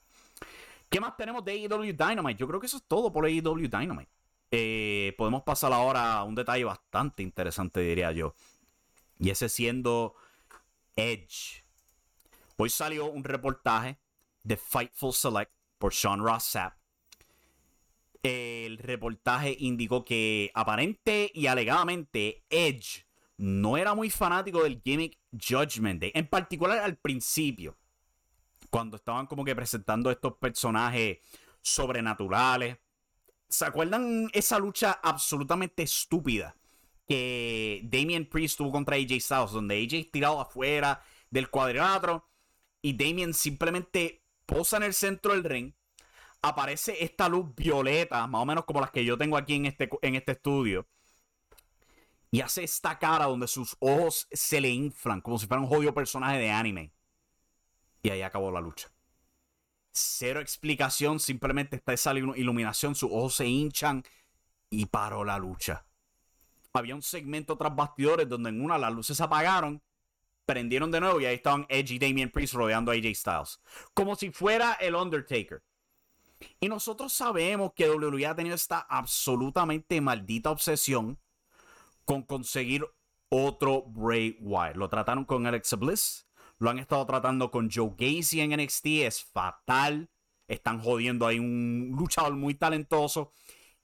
¿Qué 0.90 1.00
más 1.00 1.18
tenemos 1.18 1.44
de 1.44 1.52
AEW 1.52 1.94
Dynamite? 1.94 2.40
Yo 2.40 2.48
creo 2.48 2.60
que 2.60 2.68
eso 2.68 2.78
es 2.78 2.84
todo 2.88 3.12
por 3.12 3.26
AEW 3.26 3.68
Dynamite. 3.68 4.10
Eh, 4.52 5.14
podemos 5.18 5.44
pasar 5.44 5.74
ahora 5.74 6.14
a 6.14 6.24
un 6.24 6.36
detalle 6.36 6.64
bastante 6.64 7.24
interesante, 7.24 7.82
diría 7.82 8.12
yo. 8.12 8.36
Y 9.20 9.30
ese 9.30 9.50
siendo 9.50 10.16
Edge. 10.96 11.64
Hoy 12.58 12.70
salió 12.70 13.08
un 13.08 13.24
reportaje 13.24 14.00
de 14.44 14.58
Fightful 14.58 15.14
Select 15.14 15.52
por 15.78 15.94
Sean 15.94 16.22
Ross 16.22 16.44
Sapp. 16.44 16.78
El 18.24 18.78
reportaje 18.78 19.56
indicó 19.60 20.04
que 20.04 20.52
aparente 20.54 21.32
y 21.34 21.48
alegadamente 21.48 22.44
Edge 22.50 23.06
no 23.38 23.78
era 23.78 23.94
muy 23.94 24.10
fanático 24.10 24.64
del 24.64 24.82
gimmick 24.84 25.20
Judgment 25.32 26.02
Day, 26.02 26.12
en 26.16 26.28
particular 26.28 26.80
al 26.80 26.98
principio, 26.98 27.78
cuando 28.70 28.98
estaban 28.98 29.28
como 29.28 29.46
que 29.46 29.56
presentando 29.56 30.12
estos 30.12 30.38
personajes 30.38 31.20
sobrenaturales. 31.62 32.78
¿Se 33.50 33.66
acuerdan 33.66 34.30
esa 34.34 34.60
lucha 34.60 35.00
absolutamente 35.04 35.84
estúpida 35.84 36.56
que 37.08 37.82
Damien 37.86 38.30
Priest 38.30 38.58
tuvo 38.58 38.72
contra 38.72 38.98
AJ 38.98 39.22
Styles, 39.22 39.52
donde 39.52 39.82
AJ 39.82 40.12
tirado 40.12 40.42
afuera 40.42 41.02
del 41.30 41.50
cuadrilátero 41.50 42.30
y 42.82 42.94
Damien 42.94 43.34
simplemente 43.34 44.26
posa 44.46 44.78
en 44.78 44.84
el 44.84 44.94
centro 44.94 45.34
del 45.34 45.44
ring? 45.44 45.74
Aparece 46.42 47.04
esta 47.04 47.30
luz 47.30 47.56
violeta, 47.56 48.28
más 48.28 48.42
o 48.42 48.46
menos 48.46 48.66
como 48.66 48.82
las 48.82 48.92
que 48.92 49.04
yo 49.04 49.18
tengo 49.18 49.38
aquí 49.38 49.56
en 49.56 49.66
este, 49.66 49.90
en 50.02 50.16
este 50.16 50.34
estudio 50.34 50.88
y 52.32 52.42
hace 52.42 52.64
esta 52.64 53.00
cara 53.00 53.26
donde 53.26 53.48
sus 53.48 53.76
ojos 53.80 54.28
se 54.32 54.60
le 54.62 54.70
inflan 54.70 55.22
como 55.22 55.38
si 55.40 55.48
fuera 55.48 55.62
un 55.62 55.68
jodido 55.68 55.94
personaje 55.94 56.38
de 56.38 56.52
anime. 56.52 56.94
Y 58.08 58.10
ahí 58.10 58.22
acabó 58.22 58.52
la 58.52 58.62
lucha. 58.62 58.90
Cero 59.92 60.40
explicación, 60.40 61.20
simplemente 61.20 61.76
está 61.76 61.92
esa 61.92 62.14
iluminación, 62.14 62.96
sus 62.96 63.12
ojos 63.12 63.36
se 63.36 63.48
hinchan 63.48 64.02
y 64.70 64.86
paró 64.86 65.26
la 65.26 65.38
lucha. 65.38 65.86
Había 66.72 66.96
un 66.96 67.02
segmento 67.02 67.58
tras 67.58 67.76
bastidores 67.76 68.30
donde 68.30 68.50
en 68.50 68.62
una 68.62 68.78
las 68.78 68.94
luces 68.94 69.18
se 69.18 69.24
apagaron, 69.24 69.84
prendieron 70.46 70.90
de 70.90 71.02
nuevo 71.02 71.20
y 71.20 71.26
ahí 71.26 71.36
estaban 71.36 71.66
Edge 71.68 71.96
y 71.96 72.00
Damien 72.00 72.32
Priest 72.32 72.54
rodeando 72.54 72.94
a 72.94 72.96
AJ 72.96 73.14
Styles. 73.14 73.60
Como 73.94 74.16
si 74.16 74.32
fuera 74.32 74.78
el 74.80 74.96
Undertaker. 74.96 75.62
Y 76.62 76.70
nosotros 76.70 77.12
sabemos 77.12 77.74
que 77.76 77.90
WWE 77.90 78.26
ha 78.26 78.36
tenido 78.36 78.56
esta 78.56 78.88
absolutamente 78.90 80.00
maldita 80.00 80.50
obsesión 80.50 81.20
con 82.06 82.24
conseguir 82.24 82.88
otro 83.28 83.82
Bray 83.82 84.38
Wyatt. 84.40 84.78
Lo 84.78 84.88
trataron 84.88 85.26
con 85.26 85.46
Alexa 85.46 85.76
Bliss, 85.76 86.27
lo 86.60 86.70
han 86.70 86.80
estado 86.80 87.06
tratando 87.06 87.52
con 87.52 87.70
Joe 87.72 87.94
Gacy 87.98 88.42
en 88.42 88.52
NXT, 88.60 88.86
es 89.06 89.24
fatal. 89.24 90.10
Están 90.48 90.80
jodiendo 90.80 91.28
ahí 91.28 91.40
un 91.40 91.94
luchador 91.98 92.34
muy 92.36 92.56
talentoso. 92.56 93.32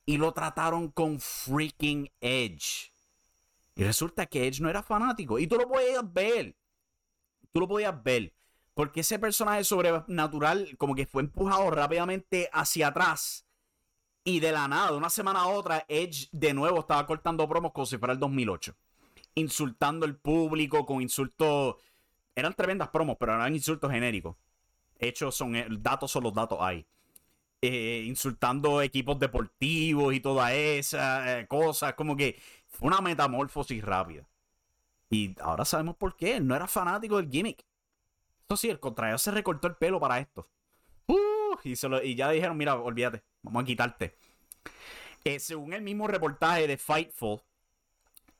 Y 0.05 0.17
lo 0.17 0.33
trataron 0.33 0.89
con 0.89 1.19
freaking 1.19 2.11
Edge. 2.19 2.91
Y 3.75 3.83
resulta 3.83 4.25
que 4.25 4.47
Edge 4.47 4.61
no 4.61 4.69
era 4.69 4.83
fanático. 4.83 5.39
Y 5.39 5.47
tú 5.47 5.57
lo 5.57 5.67
podías 5.67 6.11
ver. 6.11 6.55
Tú 7.51 7.61
lo 7.61 7.67
podías 7.67 8.03
ver. 8.03 8.33
Porque 8.73 9.01
ese 9.01 9.19
personaje 9.19 9.63
sobrenatural 9.63 10.75
como 10.77 10.95
que 10.95 11.05
fue 11.05 11.21
empujado 11.21 11.69
rápidamente 11.69 12.49
hacia 12.51 12.87
atrás 12.87 13.45
y 14.23 14.39
de 14.39 14.51
la 14.51 14.67
nada, 14.67 14.91
de 14.91 14.97
una 14.97 15.09
semana 15.09 15.41
a 15.41 15.47
otra, 15.47 15.85
Edge 15.87 16.29
de 16.31 16.53
nuevo 16.53 16.79
estaba 16.79 17.05
cortando 17.05 17.47
promos 17.47 17.73
como 17.73 17.85
si 17.85 17.97
fuera 17.97 18.13
el 18.13 18.19
2008. 18.19 18.73
Insultando 19.35 20.05
al 20.05 20.15
público 20.15 20.85
con 20.85 21.01
insultos. 21.01 21.75
Eran 22.35 22.53
tremendas 22.53 22.89
promos, 22.89 23.17
pero 23.19 23.33
eran 23.35 23.53
insultos 23.53 23.91
genéricos. 23.91 24.35
Hechos 24.99 25.35
son. 25.35 25.55
Eh, 25.55 25.67
datos 25.69 26.11
son 26.11 26.23
los 26.23 26.33
datos 26.33 26.57
hay. 26.61 26.85
Eh, 27.61 28.03
insultando 28.05 28.81
equipos 28.81 29.17
deportivos 29.19 30.13
y 30.13 30.19
toda 30.19 30.53
esa 30.53 31.39
eh, 31.39 31.47
cosas. 31.47 31.93
Como 31.93 32.15
que 32.15 32.39
fue 32.67 32.87
una 32.87 33.01
metamorfosis 33.01 33.83
rápida. 33.83 34.27
Y 35.09 35.35
ahora 35.41 35.65
sabemos 35.65 35.95
por 35.95 36.15
qué. 36.15 36.37
Él 36.37 36.47
no 36.47 36.55
era 36.55 36.67
fanático 36.67 37.17
del 37.17 37.29
gimmick. 37.29 37.63
Eso 38.47 38.57
sí, 38.57 38.69
el 38.69 38.79
contrario 38.79 39.17
se 39.17 39.31
recortó 39.31 39.67
el 39.67 39.75
pelo 39.75 39.99
para 39.99 40.19
esto. 40.19 40.49
Uh, 41.07 41.57
y, 41.63 41.73
y 42.03 42.15
ya 42.15 42.29
dijeron: 42.31 42.57
Mira, 42.57 42.75
olvídate 42.75 43.23
Vamos 43.43 43.63
a 43.63 43.65
quitarte. 43.65 44.15
Eh, 45.23 45.39
según 45.39 45.73
el 45.73 45.81
mismo 45.81 46.07
reportaje 46.07 46.67
de 46.67 46.77
Fightful, 46.77 47.41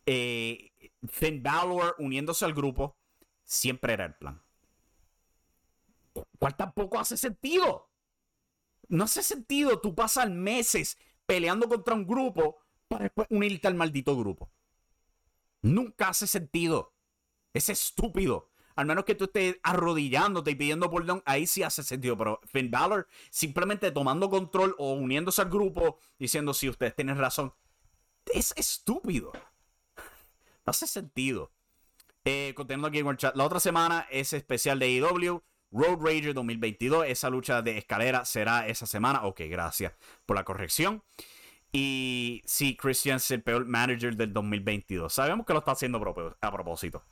eh, 0.06 0.72
Finn 1.08 1.44
Balor 1.44 1.96
uniéndose 2.00 2.46
al 2.46 2.54
grupo 2.54 2.96
siempre 3.44 3.94
era 3.94 4.06
el 4.06 4.16
plan. 4.16 4.42
¿Cuál 6.40 6.56
tampoco 6.56 7.00
hace 7.00 7.18
sentido? 7.18 7.90
No 8.90 9.06
hace 9.06 9.24
sentido. 9.24 9.80
Tú 9.80 9.96
pasas 9.96 10.30
meses 10.30 10.98
peleando 11.26 11.68
contra 11.68 11.96
un 11.96 12.06
grupo 12.06 12.58
para 12.88 13.06
después 13.06 13.28
unirte 13.32 13.68
al 13.68 13.76
maldito 13.76 14.16
grupo. 14.16 14.52
Nunca 15.62 16.10
hace 16.10 16.28
sentido. 16.28 16.94
Es 17.54 17.70
estúpido. 17.70 18.50
Al 18.76 18.88
menos 18.88 19.06
que 19.06 19.16
tú 19.16 19.26
estés 19.26 19.58
arrodillándote 19.62 20.52
y 20.52 20.56
pidiendo 20.56 20.90
perdón, 20.90 21.22
ahí 21.26 21.46
sí 21.46 21.64
hace 21.64 21.84
sentido. 21.84 22.18
Pero 22.18 22.40
Finn 22.46 22.72
Balor 22.72 23.08
simplemente 23.30 23.92
tomando 23.92 24.30
control 24.30 24.76
o 24.78 24.94
uniéndose 24.94 25.42
al 25.42 25.50
grupo 25.50 26.00
diciendo 26.18 26.54
si 26.54 26.70
ustedes 26.70 26.96
tienen 26.96 27.18
razón. 27.18 27.54
Es 28.34 28.54
estúpido. 28.58 29.32
No 29.96 30.72
hace 30.72 30.88
sentido. 30.88 31.52
Eh, 32.26 32.54
continuando 32.56 32.88
aquí 32.88 33.00
en 33.00 33.08
el 33.08 33.18
chat. 33.18 33.36
La 33.36 33.44
otra 33.44 33.60
semana 33.60 34.08
es 34.10 34.34
especial 34.34 34.80
de 34.80 34.86
AEW. 34.86 35.44
Road 35.72 36.00
Rager 36.02 36.34
2022. 36.34 37.06
Esa 37.08 37.30
lucha 37.30 37.62
de 37.62 37.78
escalera 37.78 38.26
será 38.26 38.68
esa 38.68 38.86
semana. 38.86 39.24
Ok, 39.24 39.42
gracias 39.50 39.94
por 40.26 40.36
la 40.36 40.44
corrección. 40.44 41.04
Y 41.72 42.44
sí, 42.46 42.78
Christian 42.78 43.18
es 43.18 43.32
el 43.32 43.42
peor 43.42 43.66
manager 43.66 44.16
del 44.16 44.32
2022. 44.32 45.12
Sabemos 45.12 45.46
que 45.46 45.54
lo 45.54 45.60
está 45.60 45.72
haciendo 45.72 45.98
a 45.98 46.52
propósito. 46.52 47.04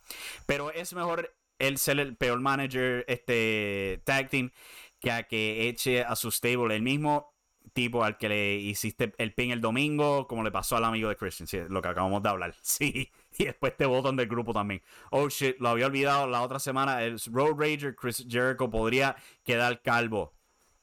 Pero 0.46 0.72
es 0.72 0.94
mejor 0.94 1.36
él 1.58 1.78
ser 1.78 2.00
el 2.00 2.16
peor 2.16 2.40
manager 2.40 3.04
este 3.08 4.02
tag 4.06 4.30
team 4.30 4.52
que 5.00 5.12
a 5.12 5.24
que 5.24 5.68
eche 5.68 6.04
a 6.04 6.16
su 6.16 6.32
stable 6.32 6.76
el 6.76 6.84
mismo 6.84 7.34
tipo 7.74 8.04
al 8.04 8.18
que 8.18 8.30
le 8.30 8.56
hiciste 8.56 9.14
el 9.18 9.34
pin 9.34 9.52
el 9.52 9.62
domingo, 9.62 10.28
como 10.28 10.44
le 10.44 10.52
pasó 10.52 10.78
al 10.78 10.86
amigo 10.86 11.10
de 11.10 11.16
Christian, 11.16 11.68
lo 11.70 11.82
que 11.82 11.88
acabamos 11.88 12.22
de 12.24 12.30
hablar. 12.30 12.56
Sí, 12.62 13.12
y 13.42 13.46
después 13.46 13.76
te 13.76 13.86
votan 13.86 14.16
del 14.16 14.28
grupo 14.28 14.54
también. 14.54 14.82
Oh 15.10 15.28
shit, 15.30 15.58
lo 15.60 15.70
había 15.70 15.88
olvidado 15.88 16.28
la 16.28 16.42
otra 16.42 16.60
semana. 16.60 17.04
El 17.04 17.20
Road 17.32 17.56
Rager, 17.58 17.96
Chris 17.96 18.26
Jericho, 18.30 18.70
podría 18.70 19.16
quedar 19.44 19.82
calvo. 19.82 20.34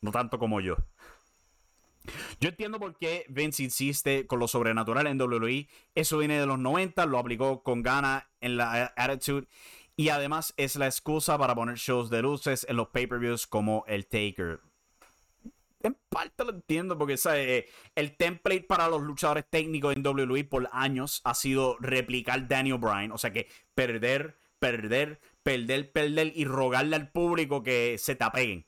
No 0.01 0.11
tanto 0.11 0.39
como 0.39 0.61
yo. 0.61 0.77
Yo 2.41 2.49
entiendo 2.49 2.79
por 2.81 2.97
qué 2.97 3.27
Vince 3.29 3.63
insiste 3.63 4.27
con 4.27 4.39
lo 4.39 4.49
sobrenatural 4.49 5.07
en 5.07 5.21
WWE. 5.21 5.69
Eso 5.95 6.19
viene 6.19 6.41
de 6.41 6.47
los 6.47 6.59
90, 6.59 7.07
lo 7.07 7.19
aplicó 7.19 7.63
con 7.63 7.83
gana 7.83 8.29
en 8.41 8.57
la 8.57 8.93
Attitude. 8.97 9.47
Y 9.97 10.09
además 10.09 10.55
es 10.57 10.77
la 10.77 10.87
excusa 10.87 11.39
para 11.39 11.55
poner 11.55 11.77
shows 11.77 12.11
de 12.11 12.23
luces 12.23 12.67
en 12.69 12.77
los 12.77 12.89
pay-per-views 12.89 13.47
como 13.47 13.85
el 13.87 14.07
Taker. 14.07 14.61
En 15.81 15.97
parte 16.09 16.45
lo 16.45 16.51
entiendo 16.51 16.99
porque 16.99 17.17
¿sabe? 17.17 17.69
el 17.95 18.17
template 18.17 18.63
para 18.63 18.89
los 18.89 19.03
luchadores 19.03 19.45
técnicos 19.49 19.95
en 19.95 20.05
WWE 20.05 20.45
por 20.45 20.69
años 20.73 21.21
ha 21.25 21.35
sido 21.35 21.77
replicar 21.79 22.49
Daniel 22.49 22.79
Bryan. 22.79 23.13
O 23.13 23.19
sea 23.19 23.33
que 23.33 23.49
perder, 23.75 24.39
perder, 24.59 25.21
perder, 25.43 25.93
perder 25.93 26.33
y 26.35 26.45
rogarle 26.45 26.97
al 26.97 27.11
público 27.11 27.63
que 27.63 27.97
se 27.99 28.17
te 28.17 28.25
apeguen. 28.25 28.67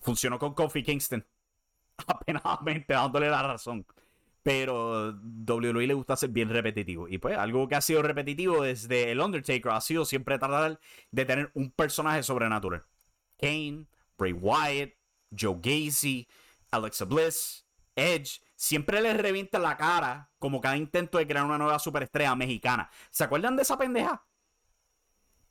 Funcionó 0.00 0.38
con 0.38 0.54
Kofi 0.54 0.84
Kingston. 0.84 1.26
Apenadamente 2.06 2.94
dándole 2.94 3.28
la 3.28 3.42
razón. 3.42 3.84
Pero 4.44 5.12
WWE 5.12 5.86
le 5.88 5.94
gusta 5.94 6.16
ser 6.16 6.30
bien 6.30 6.48
repetitivo. 6.48 7.08
Y 7.08 7.18
pues 7.18 7.36
algo 7.36 7.66
que 7.66 7.74
ha 7.74 7.80
sido 7.80 8.02
repetitivo 8.02 8.62
desde 8.62 9.10
el 9.10 9.20
Undertaker 9.20 9.72
ha 9.72 9.80
sido 9.80 10.04
siempre 10.04 10.38
tratar 10.38 10.78
de 11.10 11.24
tener 11.24 11.50
un 11.54 11.72
personaje 11.72 12.22
sobrenatural. 12.22 12.84
Kane, 13.36 13.86
Bray 14.16 14.32
Wyatt, 14.32 14.97
Joe 15.36 15.56
Gacy, 15.60 16.28
Alexa 16.70 17.04
Bliss, 17.04 17.66
Edge. 17.96 18.40
Siempre 18.56 19.00
les 19.00 19.16
revienta 19.16 19.58
la 19.58 19.76
cara 19.76 20.30
como 20.38 20.60
cada 20.60 20.76
intento 20.76 21.18
de 21.18 21.26
crear 21.26 21.44
una 21.44 21.58
nueva 21.58 21.78
superestrella 21.78 22.34
mexicana. 22.34 22.90
¿Se 23.10 23.24
acuerdan 23.24 23.56
de 23.56 23.62
esa 23.62 23.78
pendeja? 23.78 24.24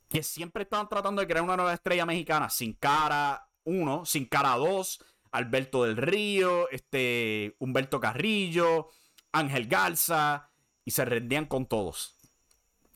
Que 0.08 0.22
siempre 0.22 0.62
estaban 0.62 0.88
tratando 0.88 1.20
de 1.20 1.28
crear 1.28 1.44
una 1.44 1.56
nueva 1.56 1.74
estrella 1.74 2.06
mexicana 2.06 2.50
sin 2.50 2.74
cara 2.74 3.48
1, 3.64 4.04
sin 4.06 4.26
cara 4.26 4.56
2, 4.56 5.04
Alberto 5.32 5.84
del 5.84 5.96
Río, 5.96 6.68
este, 6.70 7.56
Humberto 7.58 8.00
Carrillo, 8.00 8.90
Ángel 9.32 9.66
Garza, 9.66 10.50
y 10.84 10.90
se 10.90 11.04
rendían 11.04 11.44
con 11.44 11.66
todos. 11.66 12.16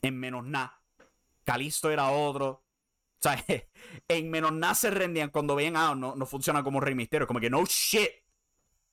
En 0.00 0.18
menos 0.18 0.44
nada. 0.44 0.80
Calisto 1.44 1.90
era 1.90 2.10
otro. 2.10 2.62
O 3.24 3.28
sea, 3.28 3.44
en 4.08 4.30
menos 4.30 4.52
nada 4.52 4.74
se 4.74 4.90
rendían 4.90 5.30
cuando 5.30 5.54
veían, 5.54 5.76
ah, 5.76 5.94
no, 5.94 6.16
no 6.16 6.26
funciona 6.26 6.62
como 6.64 6.80
Rey 6.80 6.94
Misterio. 6.94 7.26
Como 7.26 7.40
que 7.40 7.50
no 7.50 7.64
shit. 7.64 8.10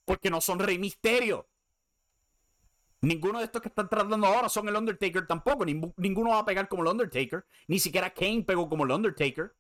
Porque 0.05 0.29
no 0.29 0.39
son 0.39 0.59
Rey 0.59 0.77
Misterio. 0.77 1.47
Ninguno 3.01 3.39
de 3.39 3.45
estos 3.45 3.61
que 3.61 3.69
están 3.69 3.87
tratando 3.87 4.27
ahora 4.27 4.49
son 4.49 4.67
el 4.67 4.75
Undertaker 4.75 5.25
tampoco. 5.25 5.65
ninguno 5.65 6.31
va 6.31 6.39
a 6.39 6.45
pegar 6.45 6.67
como 6.67 6.83
el 6.83 6.89
Undertaker. 6.89 7.45
Ni 7.67 7.79
siquiera 7.79 8.09
Kane 8.09 8.43
pegó 8.43 8.67
como 8.69 8.83
el 8.83 8.91
Undertaker. 8.91 9.55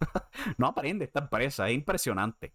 no 0.58 0.66
aprende 0.66 1.06
esta 1.06 1.20
empresa, 1.20 1.68
es 1.68 1.74
impresionante. 1.74 2.52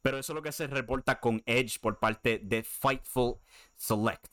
Pero 0.00 0.18
eso 0.18 0.32
es 0.32 0.34
lo 0.36 0.42
que 0.42 0.52
se 0.52 0.68
reporta 0.68 1.18
con 1.18 1.42
Edge 1.44 1.80
por 1.80 1.98
parte 1.98 2.40
de 2.42 2.62
Fightful 2.62 3.38
Select. 3.74 4.32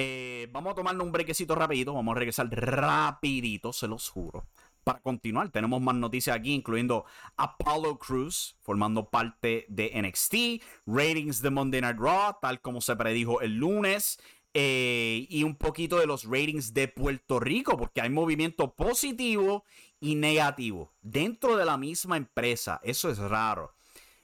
Eh, 0.00 0.46
vamos 0.52 0.70
a 0.70 0.74
tomarnos 0.76 1.04
un 1.04 1.10
brequecito 1.10 1.56
rapidito, 1.56 1.92
vamos 1.92 2.14
a 2.14 2.18
regresar 2.20 2.48
rapidito, 2.50 3.72
se 3.72 3.88
los 3.88 4.08
juro. 4.08 4.46
Para 4.84 5.00
continuar, 5.00 5.50
tenemos 5.50 5.82
más 5.82 5.96
noticias 5.96 6.36
aquí, 6.36 6.54
incluyendo 6.54 7.04
Apollo 7.36 7.98
Cruz, 7.98 8.56
formando 8.60 9.10
parte 9.10 9.66
de 9.68 9.90
NXT, 10.00 10.62
ratings 10.86 11.42
de 11.42 11.50
Monday 11.50 11.80
Night 11.80 11.98
Raw, 11.98 12.36
tal 12.40 12.60
como 12.60 12.80
se 12.80 12.94
predijo 12.94 13.40
el 13.40 13.56
lunes, 13.56 14.20
eh, 14.54 15.26
y 15.28 15.42
un 15.42 15.56
poquito 15.56 15.98
de 15.98 16.06
los 16.06 16.22
ratings 16.22 16.72
de 16.72 16.86
Puerto 16.86 17.40
Rico, 17.40 17.76
porque 17.76 18.00
hay 18.00 18.08
movimiento 18.08 18.76
positivo 18.76 19.64
y 19.98 20.14
negativo 20.14 20.92
dentro 21.02 21.56
de 21.56 21.64
la 21.64 21.76
misma 21.76 22.16
empresa. 22.16 22.78
Eso 22.84 23.10
es 23.10 23.18
raro. 23.18 23.74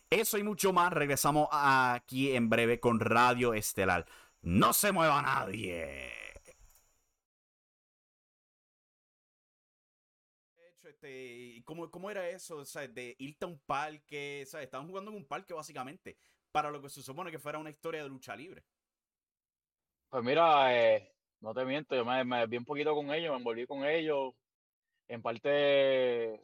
Eso 0.09 0.39
y 0.39 0.45
mucho 0.45 0.73
más. 0.73 0.93
Regresamos 0.93 1.49
aquí 1.51 2.37
en 2.37 2.49
breve 2.49 2.79
con 2.79 3.01
Radio 3.01 3.55
Estelar. 3.55 4.07
No 4.45 4.75
se 4.75 4.93
mueva 4.93 5.23
nadie. 5.23 6.13
Este, 10.83 11.63
¿cómo, 11.65 11.91
¿Cómo 11.91 12.11
era 12.11 12.29
eso? 12.29 12.59
O 12.59 12.65
sea, 12.67 12.87
de 12.87 13.17
irte 13.19 13.47
a 13.47 13.49
un 13.49 13.59
parque. 13.61 14.45
¿sabes? 14.47 14.67
Estaban 14.67 14.87
jugando 14.87 15.11
en 15.11 15.17
un 15.17 15.25
parque 15.27 15.55
básicamente. 15.55 16.19
Para 16.53 16.71
lo 16.71 16.83
que 16.83 16.91
se 16.91 17.03
supone 17.03 17.31
que 17.31 17.39
fuera 17.39 17.59
una 17.59 17.71
historia 17.71 18.03
de 18.03 18.09
lucha 18.11 18.37
libre. 18.37 18.63
Pues 20.11 20.23
mira, 20.23 20.77
eh, 20.79 21.15
no 21.41 21.55
te 21.55 21.65
miento, 21.65 21.97
yo 21.97 22.05
me, 22.05 22.23
me 22.23 22.47
vi 22.47 22.59
un 22.59 22.65
poquito 22.65 22.95
con 22.95 23.13
ellos, 23.13 23.33
me 23.33 23.39
envolví 23.39 23.67
con 23.67 23.85
ellos, 23.85 24.35
en 25.09 25.21
parte 25.21 26.41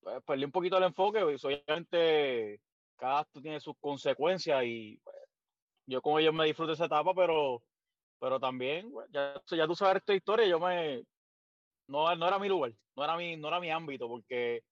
pues, 0.00 0.22
perdí 0.24 0.44
un 0.44 0.52
poquito 0.52 0.78
el 0.78 0.84
enfoque, 0.84 1.22
obviamente 1.22 2.60
cada 2.96 3.20
acto 3.20 3.42
tiene 3.42 3.58
sus 3.58 3.76
consecuencias 3.80 4.62
y 4.64 5.00
pues, 5.02 5.16
yo 5.86 6.02
con 6.02 6.20
ellos 6.20 6.34
me 6.34 6.46
disfruto 6.46 6.72
esa 6.72 6.86
etapa, 6.86 7.12
pero, 7.14 7.62
pero 8.18 8.38
también, 8.40 8.92
ya, 9.10 9.40
ya 9.50 9.66
tú 9.66 9.74
sabes 9.74 9.96
esta 9.96 10.14
historia, 10.14 10.46
yo 10.46 10.58
me, 10.60 11.04
no, 11.86 12.14
no 12.16 12.28
era 12.28 12.38
mi 12.38 12.48
lugar, 12.48 12.72
no 12.96 13.04
era 13.04 13.16
mi, 13.16 13.36
no 13.36 13.48
era 13.48 13.60
mi 13.60 13.70
ámbito, 13.70 14.08
porque 14.08 14.62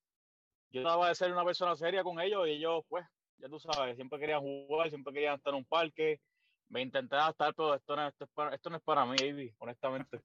yo 0.70 0.82
trataba 0.82 1.08
de 1.08 1.14
ser 1.14 1.32
una 1.32 1.44
persona 1.44 1.76
seria 1.76 2.02
con 2.02 2.20
ellos 2.20 2.46
y 2.46 2.52
ellos, 2.52 2.82
pues, 2.88 3.04
ya 3.38 3.48
tú 3.48 3.58
sabes, 3.58 3.96
siempre 3.96 4.18
querían 4.18 4.40
jugar, 4.40 4.88
siempre 4.88 5.12
querían 5.12 5.36
estar 5.36 5.52
en 5.52 5.58
un 5.58 5.64
parque, 5.64 6.20
me 6.68 6.82
intenté 6.82 7.16
adaptar, 7.16 7.54
pero 7.54 7.74
esto 7.74 7.96
no, 7.96 8.06
esto, 8.06 8.28
esto 8.52 8.70
no 8.70 8.76
es 8.76 8.82
para 8.82 9.04
mí, 9.04 9.16
baby, 9.20 9.54
honestamente. 9.58 10.20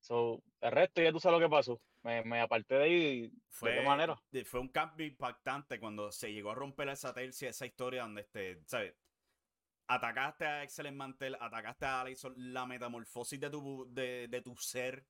So, 0.00 0.42
el 0.60 0.70
resto 0.70 1.02
ya 1.02 1.12
tú 1.12 1.18
sabes 1.18 1.40
lo 1.40 1.46
que 1.46 1.50
pasó. 1.50 1.80
Me, 2.02 2.22
me 2.24 2.38
aparté 2.40 2.74
de 2.74 2.84
ahí. 2.84 3.32
Fue, 3.48 3.70
¿De 3.70 3.80
qué 3.80 3.86
manera? 3.86 4.14
Fue 4.44 4.60
un 4.60 4.68
cambio 4.68 5.06
impactante 5.06 5.80
cuando 5.80 6.12
se 6.12 6.30
llegó 6.30 6.50
a 6.50 6.54
romper 6.54 6.90
esa 6.90 7.14
tercia, 7.14 7.48
esa 7.48 7.64
historia 7.64 8.02
donde, 8.02 8.20
este, 8.20 8.60
¿sabes? 8.66 8.94
Atacaste 9.86 10.46
a 10.46 10.62
Excellent 10.62 10.96
Mantel, 10.96 11.36
atacaste 11.38 11.84
a 11.84 12.00
Alison, 12.00 12.34
la 12.36 12.64
metamorfosis 12.66 13.38
de 13.38 13.50
tu, 13.50 13.86
de, 13.90 14.28
de 14.28 14.40
tu 14.40 14.56
ser, 14.56 15.04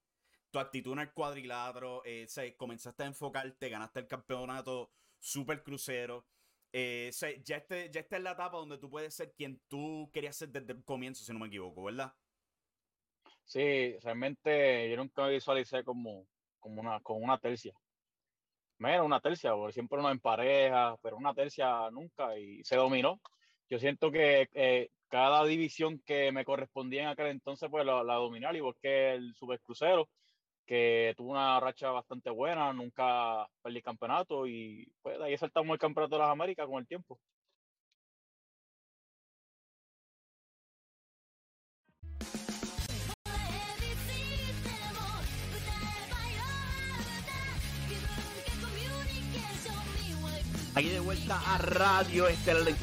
tu 0.50 0.58
actitud 0.58 0.92
en 0.92 1.00
el 1.00 1.12
cuadrilátero, 1.12 2.02
eh, 2.04 2.26
comenzaste 2.56 3.04
a 3.04 3.06
enfocarte, 3.06 3.68
ganaste 3.68 4.00
el 4.00 4.06
campeonato 4.08 4.90
super 5.18 5.62
crucero. 5.62 6.26
Eh, 6.72 7.12
ya, 7.44 7.56
este, 7.58 7.88
ya 7.90 8.00
esta 8.00 8.16
es 8.16 8.22
la 8.22 8.32
etapa 8.32 8.58
donde 8.58 8.78
tú 8.78 8.90
puedes 8.90 9.14
ser 9.14 9.32
quien 9.32 9.60
tú 9.68 10.10
querías 10.12 10.34
ser 10.34 10.48
desde 10.48 10.72
el 10.72 10.82
comienzo, 10.84 11.24
si 11.24 11.32
no 11.32 11.38
me 11.38 11.46
equivoco, 11.46 11.84
¿verdad? 11.84 12.12
Sí, 13.44 13.96
realmente 14.00 14.90
yo 14.90 14.96
nunca 14.96 15.22
me 15.22 15.34
visualicé 15.34 15.84
como, 15.84 16.26
como 16.58 16.80
una, 16.80 16.98
con 17.00 17.22
una 17.22 17.38
tercia. 17.38 17.74
Menos 18.78 19.06
una 19.06 19.20
tercia, 19.20 19.54
porque 19.54 19.72
siempre 19.72 20.00
uno 20.00 20.10
en 20.10 20.18
pareja, 20.18 20.96
pero 21.00 21.16
una 21.16 21.32
tercia 21.32 21.88
nunca 21.92 22.36
y 22.36 22.64
se 22.64 22.74
dominó. 22.74 23.20
Yo 23.70 23.78
siento 23.78 24.10
que 24.10 24.48
eh, 24.52 24.90
cada 25.08 25.44
división 25.44 26.00
que 26.04 26.32
me 26.32 26.44
correspondía 26.44 27.02
en 27.02 27.08
aquel 27.08 27.26
entonces, 27.28 27.68
pues 27.70 27.84
la, 27.84 28.02
la 28.02 28.14
dominé, 28.14 28.46
al 28.46 28.56
igual 28.56 28.74
el 28.82 29.34
Supercrucero, 29.34 30.08
que 30.66 31.14
tuvo 31.16 31.32
una 31.32 31.60
racha 31.60 31.90
bastante 31.90 32.30
buena, 32.30 32.72
nunca 32.72 33.46
perdí 33.62 33.82
campeonato 33.82 34.46
y 34.46 34.90
pues 35.02 35.18
de 35.18 35.24
ahí 35.24 35.36
saltamos 35.36 35.74
el 35.74 35.78
campeonato 35.78 36.16
de 36.16 36.22
las 36.22 36.30
Américas 36.30 36.66
con 36.66 36.78
el 36.78 36.86
tiempo. 36.86 37.18
Aquí 50.76 50.88
de 50.88 50.98
vuelta 50.98 51.40
a 51.46 51.58
Radio 51.58 52.26
Estelar.com. 52.26 52.74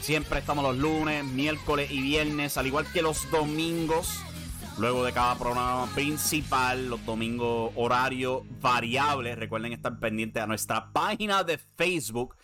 Siempre 0.00 0.38
estamos 0.38 0.62
los 0.62 0.76
lunes, 0.76 1.24
miércoles 1.24 1.90
y 1.90 2.00
viernes, 2.00 2.56
al 2.56 2.68
igual 2.68 2.86
que 2.92 3.02
los 3.02 3.28
domingos. 3.32 4.20
Luego 4.78 5.04
de 5.04 5.12
cada 5.12 5.36
programa 5.36 5.92
principal, 5.94 6.88
los 6.88 7.04
domingos 7.04 7.72
horario 7.74 8.44
variable. 8.60 9.34
Recuerden 9.34 9.72
estar 9.72 9.98
pendientes 9.98 10.40
a 10.40 10.46
nuestra 10.46 10.92
página 10.92 11.42
de 11.42 11.58
Facebook 11.58 12.36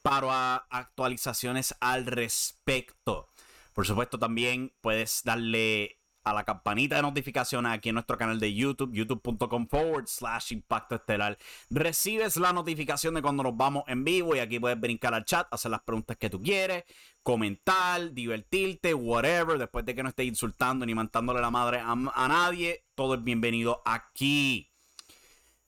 para 0.00 0.56
actualizaciones 0.70 1.74
al 1.80 2.06
respecto. 2.06 3.28
Por 3.74 3.86
supuesto, 3.86 4.18
también 4.18 4.72
puedes 4.80 5.20
darle 5.24 5.98
a 6.26 6.34
la 6.34 6.42
campanita 6.42 6.96
de 6.96 7.02
notificaciones 7.02 7.70
aquí 7.70 7.90
en 7.90 7.94
nuestro 7.94 8.18
canal 8.18 8.40
de 8.40 8.52
YouTube, 8.52 8.92
youtube.com 8.92 9.68
forward 9.68 10.08
slash 10.08 10.52
impacto 10.52 10.96
estelar. 10.96 11.38
Recibes 11.70 12.36
la 12.36 12.52
notificación 12.52 13.14
de 13.14 13.22
cuando 13.22 13.44
nos 13.44 13.56
vamos 13.56 13.84
en 13.86 14.02
vivo 14.02 14.34
y 14.34 14.40
aquí 14.40 14.58
puedes 14.58 14.78
brincar 14.78 15.14
al 15.14 15.24
chat, 15.24 15.46
hacer 15.52 15.70
las 15.70 15.82
preguntas 15.82 16.16
que 16.16 16.28
tú 16.28 16.42
quieres, 16.42 16.82
comentar, 17.22 18.12
divertirte, 18.12 18.92
whatever. 18.92 19.56
Después 19.56 19.86
de 19.86 19.94
que 19.94 20.02
no 20.02 20.08
estés 20.08 20.26
insultando 20.26 20.84
ni 20.84 20.96
mandándole 20.96 21.40
la 21.40 21.52
madre 21.52 21.78
a, 21.78 21.92
a 21.92 22.28
nadie, 22.28 22.84
todo 22.96 23.14
es 23.14 23.22
bienvenido 23.22 23.82
aquí. 23.84 24.72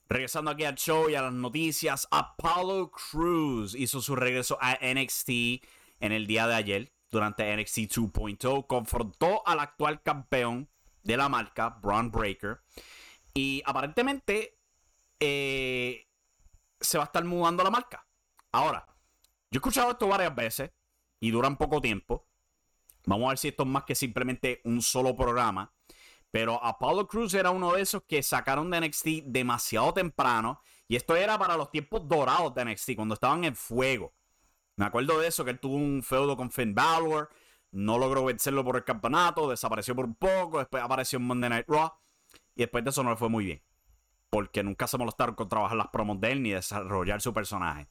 Regresando 0.08 0.50
aquí 0.50 0.64
al 0.64 0.74
show 0.74 1.08
y 1.08 1.14
a 1.14 1.22
las 1.22 1.32
noticias, 1.32 2.08
Apollo 2.10 2.90
Cruz 2.90 3.76
hizo 3.76 4.00
su 4.00 4.16
regreso 4.16 4.58
a 4.60 4.76
NXT 4.82 5.28
en 6.00 6.10
el 6.10 6.26
día 6.26 6.48
de 6.48 6.54
ayer 6.56 6.97
durante 7.10 7.56
NXT 7.56 7.78
2.0, 7.90 8.66
confrontó 8.66 9.46
al 9.46 9.60
actual 9.60 10.02
campeón 10.02 10.68
de 11.02 11.16
la 11.16 11.28
marca, 11.28 11.78
Braun 11.80 12.10
Breaker, 12.10 12.60
y 13.34 13.62
aparentemente 13.64 14.58
eh, 15.20 16.06
se 16.80 16.98
va 16.98 17.04
a 17.04 17.06
estar 17.06 17.24
mudando 17.24 17.64
la 17.64 17.70
marca. 17.70 18.06
Ahora, 18.52 18.86
yo 19.50 19.56
he 19.56 19.58
escuchado 19.58 19.90
esto 19.90 20.08
varias 20.08 20.34
veces 20.34 20.70
y 21.20 21.30
duran 21.30 21.56
poco 21.56 21.80
tiempo. 21.80 22.26
Vamos 23.06 23.26
a 23.26 23.28
ver 23.30 23.38
si 23.38 23.48
esto 23.48 23.62
es 23.62 23.68
más 23.68 23.84
que 23.84 23.94
simplemente 23.94 24.60
un 24.64 24.82
solo 24.82 25.16
programa. 25.16 25.72
Pero 26.30 26.62
Apollo 26.62 27.08
Cruz 27.08 27.32
era 27.32 27.50
uno 27.50 27.72
de 27.72 27.80
esos 27.80 28.02
que 28.02 28.22
sacaron 28.22 28.70
de 28.70 28.80
NXT 28.80 29.06
demasiado 29.24 29.94
temprano. 29.94 30.60
Y 30.86 30.96
esto 30.96 31.16
era 31.16 31.38
para 31.38 31.56
los 31.56 31.70
tiempos 31.70 32.06
dorados 32.06 32.54
de 32.54 32.64
NXT, 32.64 32.96
cuando 32.96 33.14
estaban 33.14 33.44
en 33.44 33.56
fuego. 33.56 34.12
Me 34.78 34.86
acuerdo 34.86 35.18
de 35.18 35.26
eso, 35.26 35.44
que 35.44 35.50
él 35.50 35.58
tuvo 35.58 35.74
un 35.74 36.04
feudo 36.04 36.36
con 36.36 36.52
Finn 36.52 36.72
Balor. 36.72 37.28
No 37.72 37.98
logró 37.98 38.24
vencerlo 38.24 38.64
por 38.64 38.76
el 38.76 38.84
campeonato. 38.84 39.50
Desapareció 39.50 39.96
por 39.96 40.04
un 40.04 40.14
poco. 40.14 40.60
Después 40.60 40.80
apareció 40.82 41.18
en 41.18 41.24
Monday 41.24 41.50
Night 41.50 41.68
Raw. 41.68 41.92
Y 42.54 42.62
después 42.62 42.84
de 42.84 42.90
eso 42.90 43.02
no 43.02 43.10
le 43.10 43.16
fue 43.16 43.28
muy 43.28 43.44
bien. 43.44 43.62
Porque 44.30 44.62
nunca 44.62 44.86
se 44.86 44.96
molestaron 44.96 45.34
con 45.34 45.48
trabajar 45.48 45.76
las 45.76 45.88
promos 45.88 46.20
de 46.20 46.30
él 46.30 46.44
ni 46.44 46.50
desarrollar 46.52 47.20
su 47.20 47.34
personaje. 47.34 47.88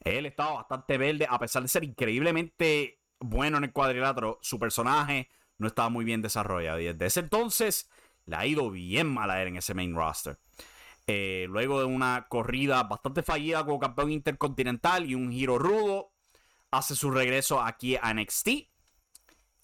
Él 0.00 0.26
estaba 0.26 0.52
bastante 0.52 0.98
verde, 0.98 1.26
a 1.28 1.38
pesar 1.38 1.62
de 1.62 1.68
ser 1.68 1.82
increíblemente 1.84 3.00
bueno 3.20 3.56
en 3.56 3.64
el 3.64 3.72
cuadrilátero. 3.72 4.38
Su 4.42 4.58
personaje 4.58 5.30
no 5.56 5.66
estaba 5.66 5.88
muy 5.88 6.04
bien 6.04 6.20
desarrollado. 6.20 6.78
Y 6.78 6.84
desde 6.84 7.06
ese 7.06 7.20
entonces 7.20 7.90
le 8.26 8.36
ha 8.36 8.44
ido 8.44 8.70
bien 8.70 9.08
mal 9.08 9.30
a 9.30 9.40
él 9.40 9.48
en 9.48 9.56
ese 9.56 9.72
main 9.72 9.94
roster. 9.94 10.38
Eh, 11.06 11.46
luego 11.48 11.80
de 11.80 11.86
una 11.86 12.26
corrida 12.28 12.82
bastante 12.82 13.22
fallida 13.22 13.64
como 13.64 13.78
campeón 13.78 14.12
intercontinental 14.12 15.06
y 15.06 15.14
un 15.14 15.32
giro 15.32 15.58
rudo, 15.58 16.12
hace 16.70 16.94
su 16.94 17.10
regreso 17.10 17.60
aquí 17.60 17.96
a 17.96 18.12
NXT. 18.12 18.48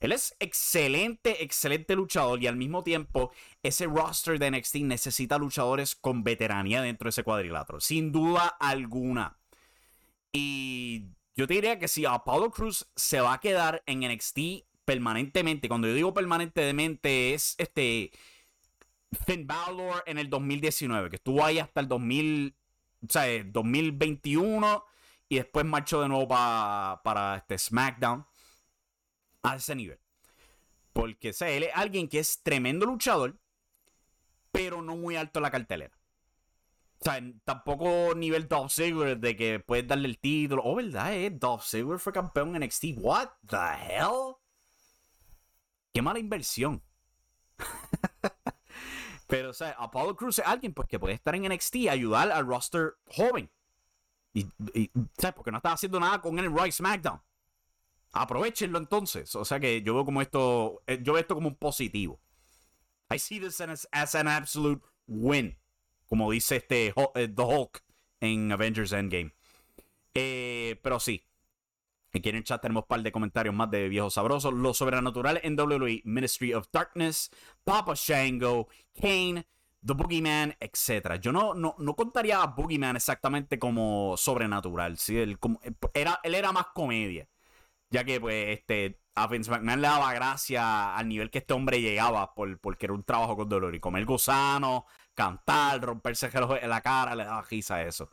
Él 0.00 0.12
es 0.12 0.36
excelente, 0.38 1.42
excelente 1.42 1.96
luchador 1.96 2.42
y 2.42 2.46
al 2.46 2.56
mismo 2.56 2.82
tiempo 2.82 3.32
ese 3.62 3.86
roster 3.86 4.38
de 4.38 4.50
NXT 4.50 4.76
necesita 4.76 5.38
luchadores 5.38 5.94
con 5.94 6.22
veteranía 6.22 6.82
dentro 6.82 7.06
de 7.06 7.10
ese 7.10 7.22
cuadrilátero, 7.22 7.80
sin 7.80 8.12
duda 8.12 8.48
alguna. 8.60 9.38
Y 10.32 11.06
yo 11.36 11.46
te 11.46 11.54
diría 11.54 11.78
que 11.78 11.88
si 11.88 12.04
Apollo 12.04 12.50
Cruz 12.50 12.86
se 12.96 13.20
va 13.20 13.34
a 13.34 13.40
quedar 13.40 13.82
en 13.86 14.00
NXT 14.00 14.66
permanentemente, 14.84 15.68
cuando 15.68 15.88
yo 15.88 15.94
digo 15.94 16.12
permanentemente 16.12 17.32
es 17.32 17.54
este 17.56 18.10
Finn 19.26 19.46
Balor 19.46 20.02
en 20.06 20.18
el 20.18 20.28
2019, 20.28 21.08
que 21.08 21.16
estuvo 21.16 21.44
ahí 21.44 21.58
hasta 21.58 21.80
el 21.80 21.88
2000, 21.88 22.54
o 23.08 23.12
sea, 23.12 23.44
2021 23.44 24.84
y 25.28 25.36
después 25.36 25.64
marchó 25.64 26.02
de 26.02 26.08
nuevo 26.08 26.28
para 26.28 27.36
este 27.36 27.58
SmackDown 27.58 28.26
a 29.42 29.56
ese 29.56 29.74
nivel. 29.74 30.00
Porque 30.92 31.34
él 31.40 31.64
es 31.64 31.70
alguien 31.74 32.08
que 32.08 32.20
es 32.20 32.42
tremendo 32.42 32.86
luchador, 32.86 33.38
pero 34.52 34.82
no 34.82 34.96
muy 34.96 35.16
alto 35.16 35.40
en 35.40 35.42
la 35.42 35.50
cartelera. 35.50 35.98
O 37.00 37.04
sea, 37.04 37.20
tampoco 37.44 38.14
nivel 38.14 38.48
Dolph 38.48 38.72
Ziggler 38.72 39.18
de 39.18 39.36
que 39.36 39.60
puedes 39.60 39.86
darle 39.86 40.08
el 40.08 40.18
título. 40.18 40.62
Oh, 40.64 40.76
¿verdad? 40.76 41.12
Eh? 41.12 41.30
Dolph 41.30 41.64
Ziggler 41.64 41.98
fue 41.98 42.12
campeón 42.12 42.54
en 42.56 42.62
NXT. 42.62 42.84
What 42.96 43.28
the 43.46 43.56
hell? 43.56 44.36
Qué 45.92 46.00
mala 46.00 46.18
inversión. 46.18 46.82
Pero, 49.26 49.50
o 49.50 49.52
sea, 49.52 49.70
Apollo 49.78 50.16
Cruz 50.16 50.38
es 50.38 50.46
alguien 50.46 50.72
pues, 50.72 50.88
que 50.88 50.98
puede 50.98 51.14
estar 51.14 51.34
en 51.34 51.42
NXT 51.52 51.76
y 51.76 51.88
ayudar 51.88 52.30
al 52.30 52.46
roster 52.46 52.94
joven. 53.06 53.50
Y, 54.34 54.50
¿sabes? 55.16 55.34
Porque 55.34 55.52
no 55.52 55.58
estaba 55.58 55.76
haciendo 55.76 56.00
nada 56.00 56.20
con 56.20 56.38
el 56.38 56.52
Roy 56.52 56.72
SmackDown. 56.72 57.22
Aprovechenlo 58.12 58.78
entonces. 58.78 59.34
O 59.36 59.44
sea 59.44 59.60
que 59.60 59.82
yo 59.82 59.94
veo 59.94 60.04
como 60.04 60.20
esto, 60.20 60.82
eh, 60.86 61.00
yo 61.02 61.14
veo 61.14 61.20
esto 61.20 61.34
como 61.34 61.48
un 61.48 61.56
positivo. 61.56 62.20
I 63.10 63.18
see 63.18 63.38
this 63.38 63.60
as, 63.60 64.14
an 64.14 64.28
absolute 64.28 64.84
win. 65.06 65.56
Como 66.06 66.30
dice 66.32 66.56
este 66.56 66.88
eh, 67.14 67.28
The 67.28 67.42
Hulk 67.42 67.82
en 68.20 68.52
Avengers 68.52 68.92
Endgame. 68.92 69.32
Eh, 70.14 70.80
pero 70.82 70.98
sí. 70.98 71.24
Aquí 72.12 72.28
en 72.28 72.36
el 72.36 72.44
chat 72.44 72.62
tenemos 72.62 72.84
un 72.84 72.88
par 72.88 73.02
de 73.02 73.10
comentarios 73.10 73.54
más 73.54 73.70
de 73.70 73.88
viejos 73.88 74.14
sabrosos. 74.14 74.52
Lo 74.52 74.74
sobrenatural 74.74 75.40
en 75.42 75.58
WWE, 75.58 76.02
Ministry 76.04 76.54
of 76.54 76.68
Darkness, 76.72 77.30
Papa 77.64 77.94
Shango, 77.96 78.68
Kane, 79.00 79.44
The 79.84 79.92
Boogeyman, 79.92 80.56
etc. 80.60 81.20
Yo 81.20 81.32
no, 81.32 81.54
no, 81.54 81.74
no 81.78 81.94
contaría 81.94 82.42
a 82.42 82.46
Boogeyman 82.46 82.96
exactamente 82.96 83.58
como 83.58 84.16
sobrenatural. 84.16 84.96
¿sí? 84.98 85.18
Él, 85.18 85.38
era, 85.92 86.20
él 86.22 86.34
era 86.34 86.52
más 86.52 86.66
comedia. 86.74 87.28
Ya 87.90 88.04
que, 88.04 88.20
pues, 88.20 88.58
este, 88.58 89.00
a 89.14 89.26
Vince 89.26 89.50
McMahon 89.50 89.80
le 89.80 89.88
daba 89.88 90.12
gracia 90.14 90.96
al 90.96 91.08
nivel 91.08 91.30
que 91.30 91.38
este 91.38 91.54
hombre 91.54 91.80
llegaba 91.80 92.34
por, 92.34 92.58
porque 92.58 92.86
era 92.86 92.94
un 92.94 93.04
trabajo 93.04 93.36
con 93.36 93.48
dolor. 93.48 93.74
Y 93.74 93.80
comer 93.80 94.04
gusano, 94.04 94.86
cantar, 95.14 95.80
romperse 95.82 96.30
en 96.32 96.70
la 96.70 96.80
cara, 96.80 97.14
le 97.14 97.24
daba 97.24 97.42
risa 97.42 97.82
eso. 97.82 98.08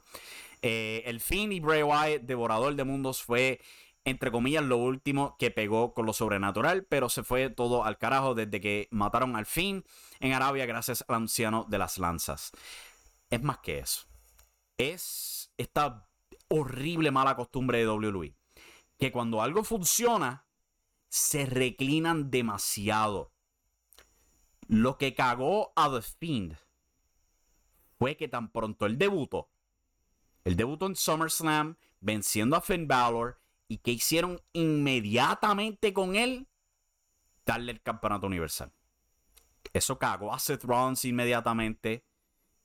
Eh, 0.61 1.03
el 1.05 1.19
fin 1.19 1.51
y 1.51 1.59
Bray 1.59 1.83
Wyatt, 1.83 2.21
devorador 2.21 2.75
de 2.75 2.83
mundos, 2.83 3.23
fue 3.23 3.59
entre 4.03 4.31
comillas, 4.31 4.63
lo 4.63 4.77
último 4.77 5.35
que 5.37 5.51
pegó 5.51 5.93
con 5.93 6.05
lo 6.05 6.13
sobrenatural, 6.13 6.85
pero 6.85 7.09
se 7.09 7.23
fue 7.23 7.49
todo 7.49 7.83
al 7.83 7.97
carajo 7.97 8.33
desde 8.33 8.59
que 8.59 8.87
mataron 8.91 9.35
al 9.35 9.45
fin 9.45 9.83
en 10.19 10.33
Arabia 10.33 10.65
gracias 10.65 11.05
al 11.07 11.15
anciano 11.15 11.65
de 11.69 11.77
las 11.77 11.97
lanzas. 11.97 12.51
Es 13.29 13.43
más 13.43 13.59
que 13.59 13.79
eso. 13.79 14.07
Es 14.77 15.51
esta 15.57 16.07
horrible 16.47 17.11
mala 17.11 17.35
costumbre 17.35 17.77
de 17.77 17.87
WWE 17.87 18.35
que 19.01 19.11
cuando 19.11 19.41
algo 19.41 19.63
funciona, 19.63 20.45
se 21.09 21.47
reclinan 21.47 22.29
demasiado. 22.29 23.33
Lo 24.67 24.99
que 24.99 25.15
cagó 25.15 25.73
a 25.75 25.89
The 25.89 26.03
Fiend 26.03 26.55
fue 27.97 28.15
que 28.15 28.27
tan 28.27 28.51
pronto 28.51 28.85
el 28.85 28.99
debutó, 28.99 29.49
el 30.43 30.55
debutó 30.55 30.85
en 30.85 30.95
SummerSlam, 30.95 31.77
venciendo 31.99 32.55
a 32.55 32.61
Finn 32.61 32.87
Balor, 32.87 33.40
y 33.71 33.77
que 33.77 33.91
hicieron 33.91 34.41
inmediatamente 34.51 35.93
con 35.93 36.17
él, 36.17 36.49
darle 37.45 37.71
el 37.71 37.81
campeonato 37.81 38.27
universal. 38.27 38.73
Eso 39.71 39.97
cagó 39.97 40.33
a 40.33 40.39
Seth 40.39 40.65
Rollins 40.65 41.05
inmediatamente. 41.05 42.03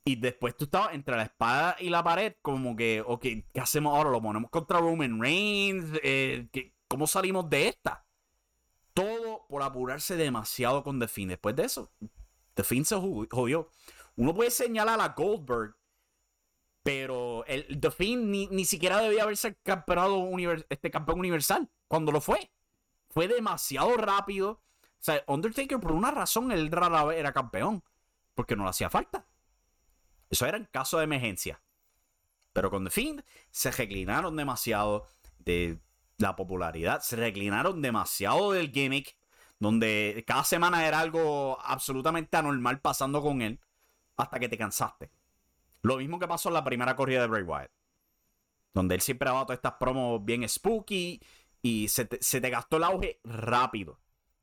Y 0.05 0.17
después 0.17 0.57
tú 0.57 0.65
estabas 0.65 0.95
entre 0.95 1.15
la 1.15 1.23
espada 1.23 1.77
y 1.79 1.91
la 1.91 2.03
pared, 2.03 2.35
como 2.43 2.75
que, 2.75 3.05
ok, 3.07 3.23
¿qué 3.23 3.61
hacemos 3.61 3.97
ahora? 3.97 4.11
¿Lo 4.11 4.21
ponemos 4.21 4.51
contra 4.51 4.81
Roman 4.81 5.21
Reigns? 5.21 5.97
Eh, 6.03 6.49
¿Cómo 6.89 7.07
salimos 7.07 7.49
de 7.49 7.69
esta? 7.69 8.05
Todo 8.93 9.47
por 9.49 9.63
apurarse 9.63 10.17
demasiado 10.17 10.83
con 10.83 10.99
The 10.99 11.07
Fiend. 11.07 11.31
Después 11.31 11.55
de 11.55 11.67
eso, 11.67 11.93
The 12.55 12.65
Fiend 12.65 12.85
se 12.85 12.97
jodió. 12.97 13.71
Uno 14.17 14.35
puede 14.35 14.51
señalar 14.51 15.01
a 15.01 15.11
Goldberg, 15.11 15.77
pero 16.87 17.45
el 17.47 17.81
The 17.81 17.91
Fiend 17.91 18.31
ni, 18.53 18.65
siquiera 18.65 19.01
debía 19.01 19.25
haberse 19.25 19.57
campeonado 19.65 20.31
este 20.69 20.89
campeón 20.89 21.19
universal 21.19 21.69
cuando 21.89 22.13
lo 22.13 22.21
fue. 22.21 22.53
Fue 23.09 23.27
demasiado 23.27 23.97
rápido. 23.97 24.51
O 24.51 25.01
sea, 25.01 25.21
Undertaker 25.27 25.81
por 25.81 25.91
una 25.91 26.13
razón 26.13 26.53
él 26.53 26.71
rara 26.71 27.03
vez 27.03 27.19
era 27.19 27.33
campeón. 27.33 27.83
Porque 28.37 28.55
no 28.55 28.63
le 28.63 28.71
hacía 28.71 28.89
falta. 28.89 29.27
Eso 30.31 30.47
era 30.47 30.59
en 30.59 30.67
caso 30.67 30.99
de 30.99 31.05
emergencia. 31.05 31.61
Pero 32.53 32.71
con 32.71 32.85
The 32.85 32.91
Fiend 32.91 33.25
se 33.51 33.73
reclinaron 33.73 34.37
demasiado 34.37 35.09
de 35.41 35.81
la 36.19 36.37
popularidad. 36.37 37.01
Se 37.01 37.17
reclinaron 37.17 37.83
demasiado 37.83 38.53
del 38.53 38.71
gimmick. 38.71 39.17
Donde 39.59 40.23
cada 40.25 40.45
semana 40.45 40.87
era 40.87 41.01
algo 41.01 41.59
absolutamente 41.65 42.37
anormal 42.37 42.81
pasando 42.81 43.23
con 43.23 43.43
él. 43.43 43.59
Hasta 44.17 44.39
que 44.39 44.49
te 44.49 44.57
cansaste. 44.57 45.11
Lo 45.87 45.99
mismo 45.99 46.19
que 46.19 46.27
pasó 46.27 46.49
en 46.49 46.55
la 46.55 46.65
primera 46.65 46.97
corrida 46.97 47.21
de 47.21 47.29
Bray 47.29 47.45
Wyatt. 47.45 47.71
Donde 48.75 48.97
él 48.97 49.01
siempre 49.01 49.31
dado 49.31 49.47
todas 49.47 49.59
estas 49.59 49.75
promos 49.75 50.25
bien 50.25 50.47
spooky. 50.49 51.21
Y 51.63 51.87
se 51.87 52.07
te, 52.07 52.51
gastó 52.51 52.79
el 52.79 52.85
auge 52.85 53.21
rápido. 53.23 54.01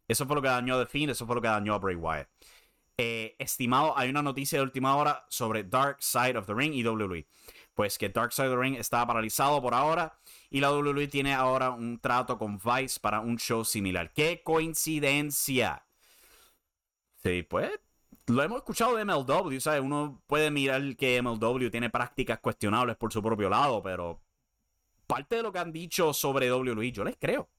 Eso 0.07 0.25
fue 0.25 0.37
lo 0.37 0.41
que 0.41 0.47
dañó 0.47 0.75
a 0.75 0.85
The 0.85 0.89
Fiend. 0.89 1.11
Eso 1.11 1.25
fue 1.25 1.35
lo 1.35 1.41
que 1.41 1.49
dañó 1.49 1.73
a 1.73 1.79
Bray 1.79 1.97
Wyatt. 1.97 2.29
Eh, 2.97 3.35
estimado, 3.39 3.97
hay 3.97 4.09
una 4.09 4.21
noticia 4.21 4.57
de 4.57 4.63
última 4.63 4.95
hora 4.95 5.25
sobre 5.27 5.65
Dark 5.65 5.97
Side 5.99 6.37
of 6.37 6.45
the 6.45 6.53
Ring 6.53 6.73
y 6.75 6.87
WWE. 6.87 7.27
Pues 7.73 7.97
que 7.97 8.07
Dark 8.07 8.31
Side 8.31 8.47
of 8.47 8.53
the 8.53 8.61
Ring 8.61 8.75
está 8.75 9.05
paralizado 9.05 9.61
por 9.61 9.73
ahora 9.73 10.17
y 10.49 10.61
la 10.61 10.71
WWE 10.71 11.09
tiene 11.09 11.33
ahora 11.33 11.71
un 11.71 11.99
trato 11.99 12.37
con 12.37 12.57
Vice 12.57 13.01
para 13.01 13.19
un 13.19 13.37
show 13.37 13.65
similar. 13.65 14.13
¡Qué 14.13 14.43
coincidencia! 14.43 15.85
Sí, 17.21 17.43
pues 17.43 17.82
lo 18.27 18.43
hemos 18.43 18.57
escuchado 18.57 18.95
de 18.95 19.05
MLW, 19.05 19.59
¿sabes? 19.59 19.81
Uno 19.81 20.21
puede 20.27 20.51
mirar 20.51 20.95
que 20.95 21.21
MLW 21.21 21.69
tiene 21.69 21.89
prácticas 21.89 22.39
cuestionables 22.39 22.95
por 22.95 23.11
su 23.11 23.21
propio 23.21 23.49
lado, 23.49 23.81
pero 23.83 24.21
parte 25.07 25.37
de 25.37 25.43
lo 25.43 25.51
que 25.51 25.59
han 25.59 25.73
dicho 25.73 26.13
sobre 26.13 26.51
WWE, 26.51 26.91
yo 26.91 27.03
les 27.03 27.17
creo. 27.17 27.49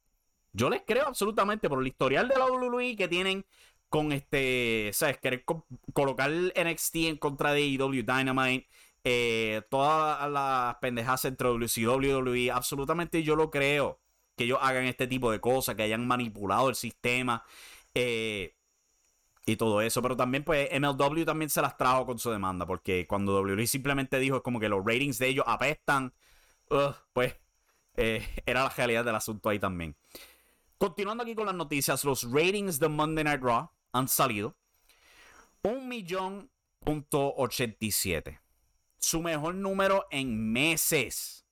Yo 0.52 0.70
les 0.70 0.82
creo 0.86 1.06
absolutamente 1.06 1.68
por 1.68 1.80
el 1.80 1.86
historial 1.86 2.28
de 2.28 2.36
la 2.36 2.46
WWE 2.46 2.96
que 2.96 3.08
tienen 3.08 3.44
con 3.88 4.12
este, 4.12 4.90
¿sabes? 4.92 5.18
Querer 5.18 5.44
colocar 5.92 6.30
NXT 6.30 6.96
en 6.96 7.16
contra 7.18 7.52
de 7.52 7.62
AEW 7.62 8.02
Dynamite, 8.04 8.68
eh, 9.04 9.62
todas 9.68 10.30
las 10.30 10.76
pendejas 10.76 11.24
entre 11.26 11.48
WCW 11.48 12.02
y 12.02 12.12
WWE, 12.12 12.50
absolutamente 12.50 13.22
yo 13.22 13.36
lo 13.36 13.50
creo 13.50 14.00
que 14.36 14.44
ellos 14.44 14.58
hagan 14.62 14.86
este 14.86 15.06
tipo 15.06 15.30
de 15.30 15.40
cosas, 15.40 15.74
que 15.74 15.82
hayan 15.82 16.06
manipulado 16.06 16.68
el 16.70 16.74
sistema 16.74 17.44
eh, 17.94 18.56
y 19.46 19.56
todo 19.56 19.80
eso, 19.82 20.00
pero 20.00 20.16
también 20.16 20.42
pues 20.44 20.68
MLW 20.72 21.24
también 21.24 21.50
se 21.50 21.60
las 21.60 21.76
trajo 21.76 22.06
con 22.06 22.18
su 22.18 22.30
demanda, 22.30 22.66
porque 22.66 23.06
cuando 23.06 23.40
WWE 23.40 23.66
simplemente 23.66 24.18
dijo 24.18 24.36
es 24.36 24.42
como 24.42 24.58
que 24.58 24.68
los 24.68 24.84
ratings 24.84 25.18
de 25.18 25.28
ellos 25.28 25.44
apestan, 25.46 26.12
pues 27.12 27.36
eh, 27.96 28.26
era 28.46 28.64
la 28.64 28.70
realidad 28.70 29.04
del 29.04 29.14
asunto 29.14 29.48
ahí 29.48 29.58
también. 29.58 29.96
Continuando 30.78 31.22
aquí 31.22 31.34
con 31.34 31.46
las 31.46 31.54
noticias, 31.54 32.04
los 32.04 32.30
ratings 32.30 32.78
de 32.78 32.88
Monday 32.88 33.24
Night 33.24 33.42
Raw 33.42 33.70
han 33.92 34.08
salido. 34.08 34.56
Un 35.62 35.88
millón 35.88 36.50
punto 36.80 37.34
Su 38.98 39.22
mejor 39.22 39.54
número 39.54 40.06
en 40.10 40.52
meses 40.52 41.46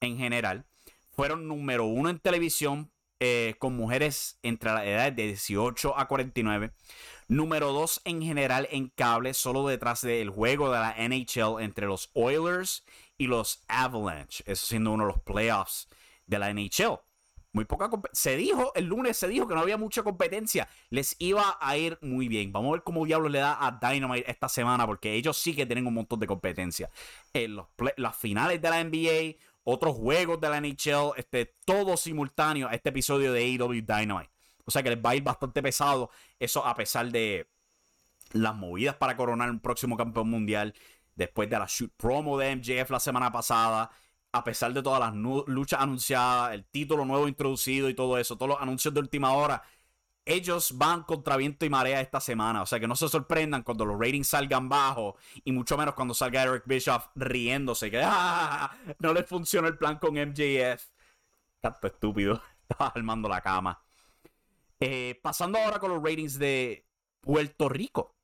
en 0.00 0.18
general. 0.18 0.66
Fueron 1.10 1.46
número 1.46 1.84
uno 1.84 2.10
en 2.10 2.18
televisión 2.18 2.90
eh, 3.20 3.54
con 3.60 3.76
mujeres 3.76 4.38
entre 4.42 4.72
las 4.72 4.84
edades 4.84 5.14
de 5.14 5.26
18 5.28 5.96
a 5.96 6.08
49. 6.08 6.72
Número 7.32 7.72
2 7.72 8.02
en 8.04 8.20
general 8.20 8.68
en 8.70 8.88
cable, 8.88 9.32
solo 9.32 9.66
detrás 9.66 10.02
del 10.02 10.28
juego 10.28 10.70
de 10.70 10.78
la 10.78 10.94
NHL 10.98 11.62
entre 11.62 11.86
los 11.86 12.10
Oilers 12.12 12.84
y 13.16 13.26
los 13.26 13.64
Avalanche. 13.68 14.44
Eso 14.46 14.66
siendo 14.66 14.92
uno 14.92 15.06
de 15.06 15.12
los 15.14 15.22
playoffs 15.22 15.88
de 16.26 16.38
la 16.38 16.52
NHL. 16.52 17.00
Muy 17.54 17.64
poca 17.64 17.88
se 18.12 18.36
dijo 18.36 18.72
el 18.74 18.84
lunes 18.84 19.16
se 19.16 19.28
dijo 19.28 19.48
que 19.48 19.54
no 19.54 19.62
había 19.62 19.78
mucha 19.78 20.02
competencia. 20.02 20.68
Les 20.90 21.16
iba 21.20 21.56
a 21.58 21.74
ir 21.78 21.98
muy 22.02 22.28
bien. 22.28 22.52
Vamos 22.52 22.68
a 22.68 22.72
ver 22.72 22.82
cómo 22.82 23.06
diablos 23.06 23.32
le 23.32 23.38
da 23.38 23.56
a 23.66 23.78
Dynamite 23.80 24.30
esta 24.30 24.50
semana 24.50 24.86
porque 24.86 25.14
ellos 25.14 25.38
sí 25.38 25.56
que 25.56 25.64
tienen 25.64 25.86
un 25.86 25.94
montón 25.94 26.20
de 26.20 26.26
competencia. 26.26 26.90
En 27.32 27.56
las 27.96 28.14
finales 28.14 28.60
de 28.60 28.68
la 28.68 28.84
NBA, 28.84 29.38
otros 29.64 29.96
juegos 29.96 30.38
de 30.38 30.50
la 30.50 30.60
NHL, 30.60 31.12
este, 31.16 31.46
todo 31.64 31.96
simultáneo 31.96 32.68
a 32.68 32.74
este 32.74 32.90
episodio 32.90 33.32
de 33.32 33.42
AEW 33.42 33.80
Dynamite. 33.86 34.31
O 34.72 34.74
sea 34.74 34.82
que 34.82 34.90
les 34.90 34.98
va 34.98 35.10
a 35.10 35.16
ir 35.16 35.22
bastante 35.22 35.62
pesado. 35.62 36.10
Eso 36.38 36.64
a 36.66 36.74
pesar 36.74 37.10
de 37.10 37.48
las 38.32 38.54
movidas 38.54 38.96
para 38.96 39.16
coronar 39.16 39.50
un 39.50 39.60
próximo 39.60 39.96
campeón 39.96 40.30
mundial. 40.30 40.74
Después 41.14 41.50
de 41.50 41.58
la 41.58 41.66
shoot 41.68 41.92
promo 41.96 42.38
de 42.38 42.56
MJF 42.56 42.90
la 42.90 43.00
semana 43.00 43.30
pasada. 43.30 43.90
A 44.32 44.44
pesar 44.44 44.72
de 44.72 44.82
todas 44.82 44.98
las 45.00 45.14
luchas 45.14 45.80
anunciadas, 45.80 46.54
el 46.54 46.64
título 46.64 47.04
nuevo 47.04 47.28
introducido 47.28 47.90
y 47.90 47.94
todo 47.94 48.16
eso, 48.16 48.36
todos 48.36 48.48
los 48.48 48.62
anuncios 48.62 48.94
de 48.94 49.00
última 49.00 49.32
hora 49.34 49.62
ellos 50.24 50.76
van 50.78 51.02
contra 51.02 51.36
viento 51.36 51.66
y 51.66 51.70
marea 51.70 52.00
esta 52.00 52.20
semana. 52.20 52.62
O 52.62 52.66
sea 52.66 52.78
que 52.80 52.86
no 52.86 52.96
se 52.96 53.08
sorprendan 53.08 53.62
cuando 53.62 53.84
los 53.84 53.98
ratings 53.98 54.28
salgan 54.28 54.68
bajos 54.68 55.14
y 55.44 55.52
mucho 55.52 55.76
menos 55.76 55.94
cuando 55.94 56.14
salga 56.14 56.42
Eric 56.44 56.64
Bischoff 56.66 57.08
riéndose 57.14 57.90
que 57.90 58.00
¡Ah! 58.04 58.70
no 58.98 59.12
les 59.12 59.26
funciona 59.26 59.68
el 59.68 59.76
plan 59.76 59.98
con 59.98 60.14
MJF. 60.14 60.84
Tanto 61.60 61.86
estúpido. 61.86 62.40
Estaba 62.68 62.92
armando 62.94 63.28
la 63.28 63.40
cama. 63.40 63.82
Eh, 64.84 65.20
pasando 65.22 65.58
ahora 65.58 65.78
con 65.78 65.92
los 65.92 66.02
ratings 66.02 66.40
de 66.40 66.88
Puerto 67.20 67.68
Rico. 67.68 68.16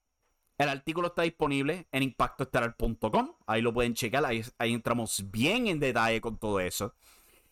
El 0.59 0.69
artículo 0.69 1.07
está 1.07 1.23
disponible 1.23 1.87
en 1.93 2.03
impactoestelar.com. 2.03 3.37
Ahí 3.47 3.63
lo 3.63 3.73
pueden 3.73 3.95
checar. 3.95 4.25
Ahí, 4.25 4.43
ahí 4.59 4.75
entramos 4.75 5.31
bien 5.31 5.69
en 5.69 5.79
detalle 5.79 6.21
con 6.21 6.37
todo 6.37 6.59
eso. 6.59 6.97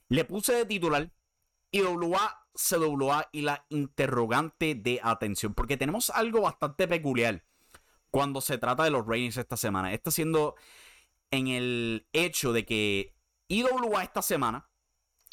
Le 0.09 0.25
puse 0.25 0.55
de 0.55 0.67
titular 0.67 1.09
IWA 1.71 2.49
CWA 2.53 3.29
y 3.31 3.43
la 3.43 3.65
interrogante 3.69 4.75
de 4.75 4.99
atención, 5.01 5.55
porque 5.55 5.77
tenemos 5.77 6.11
algo 6.11 6.41
bastante 6.41 6.89
peculiar 6.89 7.45
cuando 8.11 8.41
se 8.41 8.59
trata 8.59 8.83
de 8.83 8.91
los 8.91 9.07
ratings 9.07 9.37
esta 9.37 9.57
semana. 9.57 9.93
Está 9.93 10.11
siendo 10.11 10.57
en 11.31 11.47
el 11.47 12.09
hecho 12.13 12.53
de 12.53 12.65
que 12.67 13.15
IWA 13.47 14.03
esta 14.03 14.23
semana, 14.23 14.69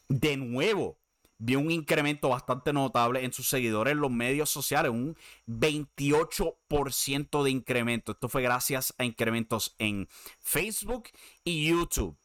de 0.09 0.37
nuevo, 0.37 0.99
vio 1.37 1.59
un 1.59 1.71
incremento 1.71 2.29
bastante 2.29 2.73
notable 2.73 3.23
en 3.23 3.33
sus 3.33 3.49
seguidores 3.49 3.93
en 3.93 3.99
los 3.99 4.11
medios 4.11 4.49
sociales, 4.49 4.91
un 4.91 5.17
28% 5.47 7.43
de 7.43 7.49
incremento. 7.49 8.13
Esto 8.13 8.29
fue 8.29 8.41
gracias 8.41 8.93
a 8.97 9.03
incrementos 9.03 9.75
en 9.77 10.07
Facebook 10.39 11.09
y 11.43 11.67
YouTube. 11.67 12.17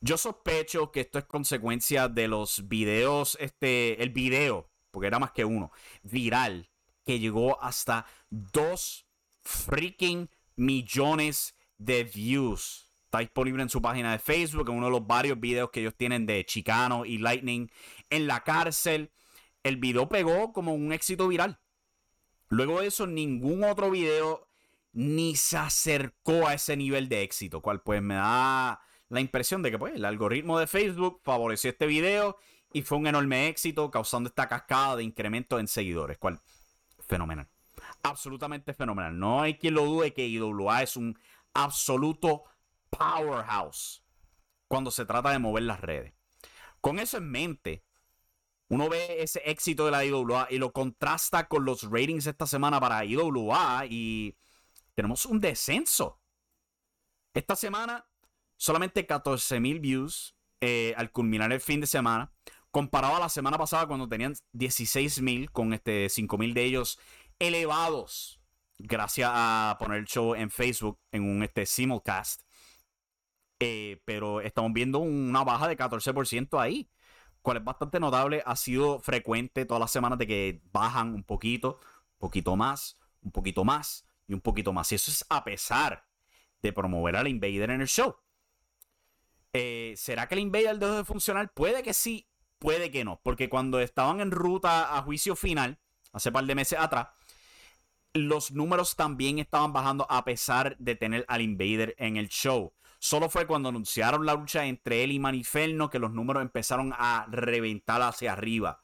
Yo 0.00 0.18
sospecho 0.18 0.92
que 0.92 1.00
esto 1.00 1.18
es 1.18 1.24
consecuencia 1.24 2.08
de 2.08 2.28
los 2.28 2.68
videos, 2.68 3.36
este, 3.40 4.02
el 4.02 4.10
video, 4.10 4.70
porque 4.90 5.08
era 5.08 5.18
más 5.18 5.32
que 5.32 5.44
uno, 5.44 5.72
viral, 6.02 6.70
que 7.04 7.18
llegó 7.18 7.62
hasta 7.62 8.06
2 8.30 9.06
freaking 9.42 10.28
millones 10.56 11.54
de 11.78 12.04
views. 12.04 12.85
Está 13.06 13.20
disponible 13.20 13.62
en 13.62 13.68
su 13.68 13.80
página 13.80 14.10
de 14.10 14.18
Facebook, 14.18 14.68
en 14.68 14.76
uno 14.76 14.86
de 14.86 14.92
los 14.92 15.06
varios 15.06 15.38
videos 15.38 15.70
que 15.70 15.80
ellos 15.80 15.94
tienen 15.96 16.26
de 16.26 16.44
Chicano 16.44 17.04
y 17.04 17.18
Lightning 17.18 17.70
en 18.10 18.26
la 18.26 18.40
cárcel. 18.42 19.12
El 19.62 19.76
video 19.76 20.08
pegó 20.08 20.52
como 20.52 20.74
un 20.74 20.92
éxito 20.92 21.28
viral. 21.28 21.60
Luego 22.48 22.80
de 22.80 22.88
eso, 22.88 23.06
ningún 23.06 23.62
otro 23.62 23.92
video 23.92 24.48
ni 24.92 25.36
se 25.36 25.56
acercó 25.56 26.48
a 26.48 26.54
ese 26.54 26.76
nivel 26.76 27.08
de 27.08 27.22
éxito, 27.22 27.62
cual 27.62 27.80
pues 27.80 28.02
me 28.02 28.14
da 28.14 28.80
la 29.08 29.20
impresión 29.20 29.62
de 29.62 29.70
que 29.70 29.78
pues, 29.78 29.94
el 29.94 30.04
algoritmo 30.04 30.58
de 30.58 30.66
Facebook 30.66 31.20
favoreció 31.22 31.70
este 31.70 31.86
video 31.86 32.38
y 32.72 32.82
fue 32.82 32.98
un 32.98 33.06
enorme 33.06 33.46
éxito, 33.46 33.88
causando 33.90 34.28
esta 34.28 34.48
cascada 34.48 34.96
de 34.96 35.04
incremento 35.04 35.60
en 35.60 35.68
seguidores, 35.68 36.18
cual 36.18 36.40
fenomenal. 37.06 37.48
Absolutamente 38.02 38.74
fenomenal. 38.74 39.16
No 39.16 39.42
hay 39.42 39.58
quien 39.58 39.74
lo 39.74 39.84
dude 39.84 40.12
que 40.12 40.26
IWA 40.26 40.82
es 40.82 40.96
un 40.96 41.16
absoluto 41.54 42.44
powerhouse 42.90 44.02
cuando 44.68 44.90
se 44.90 45.06
trata 45.06 45.30
de 45.30 45.38
mover 45.38 45.64
las 45.64 45.80
redes. 45.80 46.14
Con 46.80 46.98
eso 46.98 47.18
en 47.18 47.30
mente, 47.30 47.84
uno 48.68 48.88
ve 48.88 49.22
ese 49.22 49.40
éxito 49.44 49.84
de 49.84 49.92
la 49.92 50.04
IWA 50.04 50.48
y 50.50 50.58
lo 50.58 50.72
contrasta 50.72 51.48
con 51.48 51.64
los 51.64 51.82
ratings 51.82 52.26
esta 52.26 52.46
semana 52.46 52.80
para 52.80 53.04
IWA 53.04 53.86
y 53.88 54.36
tenemos 54.94 55.26
un 55.26 55.40
descenso. 55.40 56.20
Esta 57.34 57.54
semana 57.54 58.06
solamente 58.56 59.06
14.000 59.06 59.80
views 59.80 60.36
eh, 60.60 60.94
al 60.96 61.12
culminar 61.12 61.52
el 61.52 61.60
fin 61.60 61.80
de 61.80 61.86
semana, 61.86 62.32
comparado 62.70 63.16
a 63.16 63.20
la 63.20 63.28
semana 63.28 63.58
pasada 63.58 63.86
cuando 63.86 64.08
tenían 64.08 64.34
16.000, 64.54 65.50
con 65.50 65.72
este 65.72 66.06
5.000 66.06 66.54
de 66.54 66.64
ellos 66.64 66.98
elevados, 67.38 68.40
gracias 68.78 69.30
a 69.32 69.76
poner 69.78 69.98
el 69.98 70.06
show 70.06 70.34
en 70.34 70.50
Facebook 70.50 70.98
en 71.12 71.22
un 71.24 71.42
este, 71.42 71.66
simulcast. 71.66 72.45
Eh, 73.58 74.02
pero 74.04 74.40
estamos 74.40 74.72
viendo 74.72 74.98
una 74.98 75.42
baja 75.42 75.66
de 75.68 75.76
14% 75.76 76.60
ahí, 76.60 76.90
cual 77.42 77.58
es 77.58 77.64
bastante 77.64 78.00
notable. 78.00 78.42
Ha 78.44 78.56
sido 78.56 79.00
frecuente 79.00 79.64
todas 79.64 79.80
las 79.80 79.90
semanas 79.90 80.18
de 80.18 80.26
que 80.26 80.62
bajan 80.72 81.14
un 81.14 81.22
poquito, 81.24 81.80
un 82.14 82.18
poquito 82.18 82.56
más, 82.56 82.98
un 83.22 83.32
poquito 83.32 83.64
más 83.64 84.06
y 84.28 84.34
un 84.34 84.40
poquito 84.40 84.72
más. 84.72 84.92
Y 84.92 84.96
eso 84.96 85.10
es 85.10 85.24
a 85.28 85.44
pesar 85.44 86.06
de 86.62 86.72
promover 86.72 87.16
al 87.16 87.28
Invader 87.28 87.70
en 87.70 87.80
el 87.80 87.88
show. 87.88 88.16
Eh, 89.52 89.94
¿Será 89.96 90.28
que 90.28 90.34
el 90.34 90.40
Invader 90.40 90.78
dejó 90.78 90.96
de 90.96 91.04
funcionar? 91.04 91.52
Puede 91.54 91.82
que 91.82 91.94
sí, 91.94 92.28
puede 92.58 92.90
que 92.90 93.04
no. 93.04 93.20
Porque 93.22 93.48
cuando 93.48 93.80
estaban 93.80 94.20
en 94.20 94.30
ruta 94.30 94.96
a 94.96 95.02
juicio 95.02 95.34
final, 95.34 95.78
hace 96.12 96.30
par 96.30 96.44
de 96.44 96.54
meses 96.54 96.78
atrás, 96.78 97.08
los 98.12 98.50
números 98.50 98.96
también 98.96 99.38
estaban 99.38 99.72
bajando 99.72 100.06
a 100.10 100.24
pesar 100.24 100.76
de 100.78 100.94
tener 100.94 101.24
al 101.28 101.40
Invader 101.40 101.94
en 101.98 102.16
el 102.16 102.28
show. 102.28 102.74
Solo 103.06 103.30
fue 103.30 103.46
cuando 103.46 103.68
anunciaron 103.68 104.26
la 104.26 104.34
lucha 104.34 104.66
entre 104.66 105.04
él 105.04 105.12
y 105.12 105.20
Maniferno 105.20 105.88
que 105.88 106.00
los 106.00 106.10
números 106.10 106.42
empezaron 106.42 106.92
a 106.98 107.24
reventar 107.30 108.02
hacia 108.02 108.32
arriba. 108.32 108.82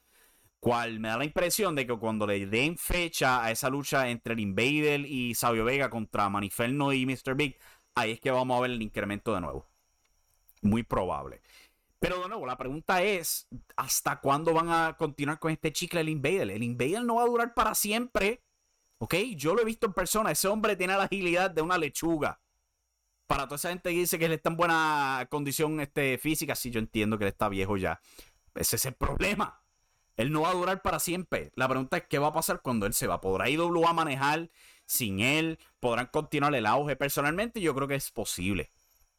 Cual 0.60 1.00
me 1.00 1.08
da 1.08 1.18
la 1.18 1.24
impresión 1.24 1.74
de 1.74 1.88
que 1.88 1.98
cuando 1.98 2.24
le 2.24 2.46
den 2.46 2.78
fecha 2.78 3.42
a 3.42 3.50
esa 3.50 3.68
lucha 3.68 4.10
entre 4.10 4.34
el 4.34 4.38
Invader 4.38 5.00
y 5.00 5.34
Sabio 5.34 5.64
Vega 5.64 5.90
contra 5.90 6.28
Maniferno 6.28 6.92
y 6.92 7.04
Mr. 7.04 7.34
Big, 7.34 7.58
ahí 7.96 8.12
es 8.12 8.20
que 8.20 8.30
vamos 8.30 8.56
a 8.56 8.60
ver 8.60 8.70
el 8.70 8.82
incremento 8.82 9.34
de 9.34 9.40
nuevo. 9.40 9.68
Muy 10.60 10.84
probable. 10.84 11.42
Pero 11.98 12.22
de 12.22 12.28
nuevo, 12.28 12.46
la 12.46 12.56
pregunta 12.56 13.02
es, 13.02 13.48
¿hasta 13.74 14.20
cuándo 14.20 14.54
van 14.54 14.68
a 14.70 14.96
continuar 14.96 15.40
con 15.40 15.50
este 15.50 15.72
chicle 15.72 16.00
el 16.00 16.08
Invader? 16.08 16.48
El 16.52 16.62
Invader 16.62 17.02
no 17.02 17.16
va 17.16 17.24
a 17.24 17.26
durar 17.26 17.54
para 17.54 17.74
siempre. 17.74 18.44
¿Ok? 18.98 19.16
Yo 19.34 19.52
lo 19.52 19.62
he 19.62 19.64
visto 19.64 19.86
en 19.86 19.94
persona. 19.94 20.30
Ese 20.30 20.46
hombre 20.46 20.76
tiene 20.76 20.96
la 20.96 21.02
agilidad 21.02 21.50
de 21.50 21.62
una 21.62 21.76
lechuga. 21.76 22.38
Para 23.32 23.46
toda 23.46 23.56
esa 23.56 23.70
gente 23.70 23.90
que 23.90 23.96
dice 23.96 24.18
que 24.18 24.26
él 24.26 24.32
está 24.32 24.50
en 24.50 24.56
buena 24.56 25.26
condición 25.30 25.80
este, 25.80 26.18
física, 26.18 26.54
sí, 26.54 26.70
yo 26.70 26.78
entiendo 26.78 27.16
que 27.16 27.24
él 27.24 27.28
está 27.28 27.48
viejo 27.48 27.76
ya. 27.76 28.00
Ese 28.54 28.76
es 28.76 28.84
el 28.84 28.94
problema. 28.94 29.62
Él 30.16 30.32
no 30.32 30.42
va 30.42 30.50
a 30.50 30.54
durar 30.54 30.82
para 30.82 30.98
siempre. 30.98 31.50
La 31.54 31.66
pregunta 31.66 31.96
es 31.96 32.04
qué 32.08 32.18
va 32.18 32.28
a 32.28 32.32
pasar 32.32 32.60
cuando 32.60 32.84
él 32.84 32.92
se 32.92 33.06
va. 33.06 33.22
¿Podrá 33.22 33.46
a 33.46 33.92
manejar 33.94 34.50
sin 34.84 35.20
él? 35.20 35.58
¿Podrán 35.80 36.08
continuar 36.12 36.54
el 36.54 36.66
auge? 36.66 36.96
Personalmente 36.96 37.62
yo 37.62 37.74
creo 37.74 37.88
que 37.88 37.94
es 37.94 38.10
posible 38.10 38.70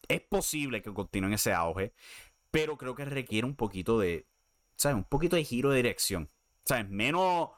es 0.07 0.21
posible 0.21 0.81
que 0.81 0.93
continúe 0.93 1.33
ese 1.33 1.53
auge, 1.53 1.93
pero 2.51 2.77
creo 2.77 2.95
que 2.95 3.05
requiere 3.05 3.47
un 3.47 3.55
poquito 3.55 3.99
de, 3.99 4.27
¿sabes? 4.75 4.95
Un 4.95 5.03
poquito 5.03 5.35
de 5.35 5.43
giro 5.43 5.69
de 5.69 5.77
dirección. 5.77 6.29
¿Sabes? 6.65 6.89
Menos 6.89 7.49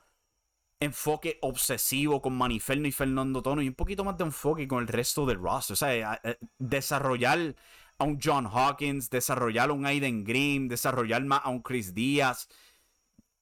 enfoque 0.80 1.40
obsesivo 1.42 2.22
con 2.22 2.38
Maniferno 2.38 2.88
y 2.88 2.92
Fernando 2.92 3.42
Tono 3.42 3.62
y 3.62 3.68
un 3.68 3.76
poquito 3.76 4.04
más 4.04 4.18
de 4.18 4.26
enfoque 4.26 4.68
con 4.68 4.82
el 4.82 4.88
resto 4.88 5.26
del 5.26 5.40
roster. 5.40 5.74
O 5.74 5.78
sea, 5.78 6.22
desarrollar 6.58 7.56
a 7.98 8.04
un 8.04 8.20
John 8.22 8.48
Hawkins, 8.52 9.10
desarrollar 9.10 9.70
a 9.70 9.74
un 9.74 9.86
Aiden 9.86 10.24
Green, 10.24 10.68
desarrollar 10.68 11.24
más 11.24 11.42
a 11.44 11.50
un 11.50 11.62
Chris 11.62 11.94
Díaz. 11.94 12.48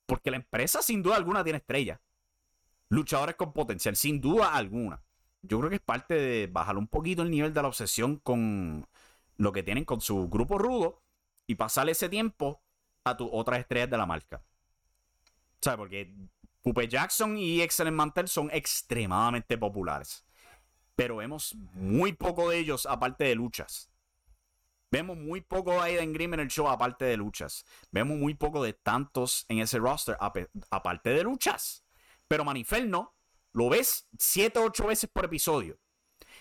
Porque 0.05 0.31
la 0.31 0.37
empresa 0.37 0.81
sin 0.81 1.01
duda 1.01 1.15
alguna 1.15 1.43
tiene 1.43 1.57
estrella. 1.57 2.01
Luchadores 2.89 3.35
con 3.35 3.53
potencial, 3.53 3.95
sin 3.95 4.21
duda 4.21 4.53
alguna. 4.53 5.01
Yo 5.41 5.57
creo 5.59 5.69
que 5.69 5.77
es 5.77 5.81
parte 5.81 6.13
de 6.13 6.47
bajar 6.47 6.77
un 6.77 6.87
poquito 6.87 7.23
el 7.23 7.31
nivel 7.31 7.53
de 7.53 7.61
la 7.61 7.67
obsesión 7.67 8.17
con 8.17 8.87
lo 9.37 9.51
que 9.51 9.63
tienen 9.63 9.83
con 9.83 9.99
su 9.99 10.29
grupo 10.29 10.57
rudo 10.57 11.01
y 11.47 11.55
pasar 11.55 11.89
ese 11.89 12.07
tiempo 12.07 12.61
a 13.03 13.17
tus 13.17 13.29
otras 13.31 13.59
estrellas 13.59 13.89
de 13.89 13.97
la 13.97 14.05
marca. 14.05 14.41
¿Sabes? 15.61 15.77
Porque 15.77 16.13
Pupe 16.63 16.87
Jackson 16.87 17.37
y 17.37 17.61
Excellent 17.61 17.95
Mantel 17.95 18.27
son 18.27 18.49
extremadamente 18.51 19.57
populares. 19.57 20.25
Pero 20.95 21.17
vemos 21.17 21.55
muy 21.73 22.13
poco 22.13 22.49
de 22.49 22.57
ellos 22.57 22.85
aparte 22.85 23.25
de 23.25 23.35
luchas. 23.35 23.91
Vemos 24.89 25.17
muy 25.17 25.41
poco 25.41 25.71
de 25.73 25.79
Aiden 25.79 26.13
Grimm 26.13 26.35
en 26.35 26.39
el 26.39 26.47
show 26.47 26.67
aparte 26.67 27.03
de 27.03 27.17
luchas. 27.17 27.65
Vemos 27.91 28.17
muy 28.17 28.35
poco 28.35 28.63
de 28.63 28.73
tantos 28.73 29.45
en 29.49 29.59
ese 29.59 29.79
roster 29.79 30.17
aparte 30.69 31.09
de 31.09 31.23
luchas. 31.23 31.83
Pero 32.27 32.45
Maniferno 32.45 33.13
lo 33.51 33.69
ves 33.69 34.07
7 34.17 34.59
o 34.59 34.65
8 34.65 34.87
veces 34.87 35.09
por 35.11 35.25
episodio. 35.25 35.79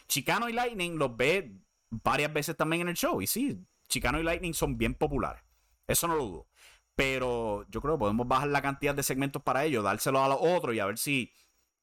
Chicano 0.07 0.49
y 0.49 0.53
Lightning 0.53 0.99
los 0.99 1.17
ve 1.17 1.57
varias 1.91 2.33
veces 2.33 2.57
también 2.57 2.83
en 2.83 2.89
el 2.89 2.95
show. 2.95 3.21
Y 3.23 3.27
sí, 3.27 3.59
Chicano 3.89 4.21
y 4.21 4.23
Lightning 4.23 4.55
son 4.55 4.79
bien 4.79 4.95
populares. 4.95 5.43
Eso 5.87 6.07
no 6.07 6.17
lo 6.17 6.25
dudo. 6.25 6.49
Pero 6.95 7.67
yo 7.71 7.81
creo 7.81 7.95
que 7.95 8.01
podemos 8.01 8.29
bajar 8.29 8.49
la 8.49 8.63
cantidad 8.63 8.95
de 8.95 9.03
segmentos 9.03 9.43
para 9.43 9.65
ellos, 9.65 9.85
dárselo 9.85 10.23
a 10.23 10.29
los 10.29 10.39
otros 10.41 10.75
y 10.75 10.81
a 10.81 10.87
ver 10.87 10.99
si 10.99 11.33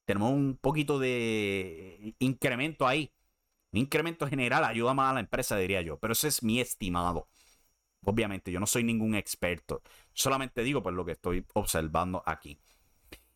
tenemos 0.04 0.32
un 0.32 0.56
poquito 0.60 0.98
de 0.98 2.14
incremento 2.18 2.86
ahí. 2.86 3.12
Un 3.72 3.80
incremento 3.80 4.26
general 4.26 4.64
ayuda 4.64 4.94
más 4.94 5.10
a 5.10 5.14
la 5.14 5.20
empresa, 5.20 5.56
diría 5.56 5.82
yo. 5.82 5.98
Pero 5.98 6.12
ese 6.12 6.28
es 6.28 6.42
mi 6.42 6.60
estimado. 6.60 7.28
Obviamente, 8.04 8.50
yo 8.50 8.60
no 8.60 8.66
soy 8.66 8.82
ningún 8.82 9.14
experto. 9.14 9.82
Solamente 10.12 10.62
digo 10.62 10.82
por 10.82 10.92
lo 10.92 11.04
que 11.04 11.12
estoy 11.12 11.44
observando 11.54 12.22
aquí. 12.26 12.58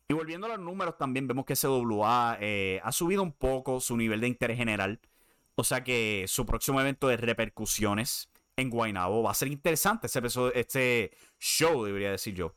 Y 0.07 0.13
volviendo 0.13 0.47
a 0.47 0.49
los 0.49 0.59
números, 0.59 0.97
también 0.97 1.27
vemos 1.27 1.45
que 1.45 1.55
CWA 1.55 2.37
eh, 2.39 2.79
ha 2.83 2.91
subido 2.91 3.23
un 3.23 3.31
poco 3.31 3.79
su 3.79 3.97
nivel 3.97 4.21
de 4.21 4.27
interés 4.27 4.57
general. 4.57 4.99
O 5.55 5.63
sea 5.63 5.83
que 5.83 6.25
su 6.27 6.45
próximo 6.45 6.81
evento 6.81 7.07
de 7.07 7.17
repercusiones 7.17 8.29
en 8.57 8.69
Guaynabo 8.69 9.23
va 9.23 9.31
a 9.31 9.35
ser 9.35 9.47
interesante. 9.49 10.07
Este 10.53 11.11
show, 11.39 11.83
debería 11.83 12.11
decir 12.11 12.33
yo. 12.33 12.55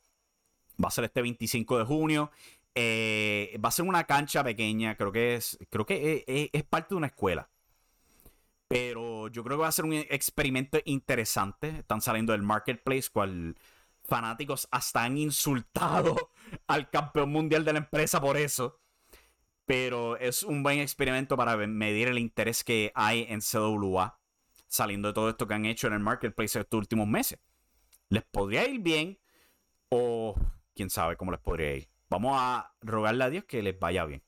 Va 0.82 0.88
a 0.88 0.92
ser 0.92 1.04
este 1.04 1.22
25 1.22 1.78
de 1.78 1.84
junio. 1.84 2.30
Eh, 2.74 3.58
va 3.64 3.70
a 3.70 3.72
ser 3.72 3.84
una 3.84 4.04
cancha 4.04 4.44
pequeña. 4.44 4.96
Creo 4.96 5.12
que 5.12 5.34
es. 5.34 5.58
Creo 5.70 5.86
que 5.86 6.24
es, 6.26 6.50
es, 6.52 6.64
parte 6.64 6.90
de 6.90 6.96
una 6.96 7.08
escuela. 7.08 7.48
Pero 8.68 9.28
yo 9.28 9.42
creo 9.42 9.56
que 9.56 9.62
va 9.62 9.68
a 9.68 9.72
ser 9.72 9.84
un 9.84 9.94
experimento 9.94 10.78
interesante. 10.84 11.68
Están 11.80 12.00
saliendo 12.00 12.32
del 12.32 12.42
marketplace, 12.42 13.08
cual 13.12 13.56
fanáticos 14.04 14.68
hasta 14.70 15.04
han 15.04 15.18
insultado 15.18 16.30
al 16.66 16.88
campeón 16.90 17.30
mundial 17.30 17.64
de 17.64 17.72
la 17.72 17.78
empresa 17.80 18.20
por 18.20 18.36
eso. 18.36 18.78
Pero 19.66 20.16
es 20.16 20.42
un 20.42 20.62
buen 20.62 20.78
experimento 20.78 21.36
para 21.36 21.56
medir 21.56 22.08
el 22.08 22.18
interés 22.18 22.64
que 22.64 22.92
hay 22.94 23.26
en 23.28 23.40
CWA 23.40 24.17
saliendo 24.68 25.08
de 25.08 25.14
todo 25.14 25.30
esto 25.30 25.48
que 25.48 25.54
han 25.54 25.66
hecho 25.66 25.86
en 25.86 25.94
el 25.94 26.00
marketplace 26.00 26.60
estos 26.60 26.78
últimos 26.78 27.08
meses. 27.08 27.38
¿Les 28.08 28.22
podría 28.22 28.68
ir 28.68 28.80
bien? 28.80 29.18
O 29.88 30.34
quién 30.74 30.90
sabe 30.90 31.16
cómo 31.16 31.32
les 31.32 31.40
podría 31.40 31.74
ir. 31.74 31.88
Vamos 32.08 32.36
a 32.38 32.72
rogarle 32.80 33.24
a 33.24 33.30
Dios 33.30 33.44
que 33.44 33.62
les 33.62 33.78
vaya 33.78 34.04
bien. 34.04 34.22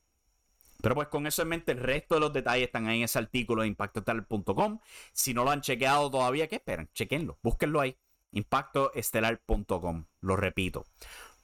Pero 0.82 0.94
pues 0.94 1.08
con 1.08 1.26
eso 1.26 1.42
en 1.42 1.48
mente, 1.48 1.72
el 1.72 1.78
resto 1.78 2.14
de 2.14 2.20
los 2.20 2.32
detalles 2.32 2.66
están 2.66 2.88
ahí 2.88 2.98
en 2.98 3.04
ese 3.04 3.18
artículo 3.18 3.62
de 3.62 3.68
impactoestelar.com. 3.68 4.80
Si 5.12 5.34
no 5.34 5.44
lo 5.44 5.50
han 5.50 5.60
chequeado 5.60 6.10
todavía, 6.10 6.48
¿qué 6.48 6.56
esperan? 6.56 6.88
Chequenlo, 6.94 7.38
búsquenlo 7.42 7.80
ahí 7.80 7.96
impactoestelar.com. 8.32 10.04
Lo 10.20 10.36
repito. 10.36 10.86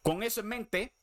Con 0.03 0.22
eso 0.22 0.40
en 0.40 0.47
mente, 0.47 0.94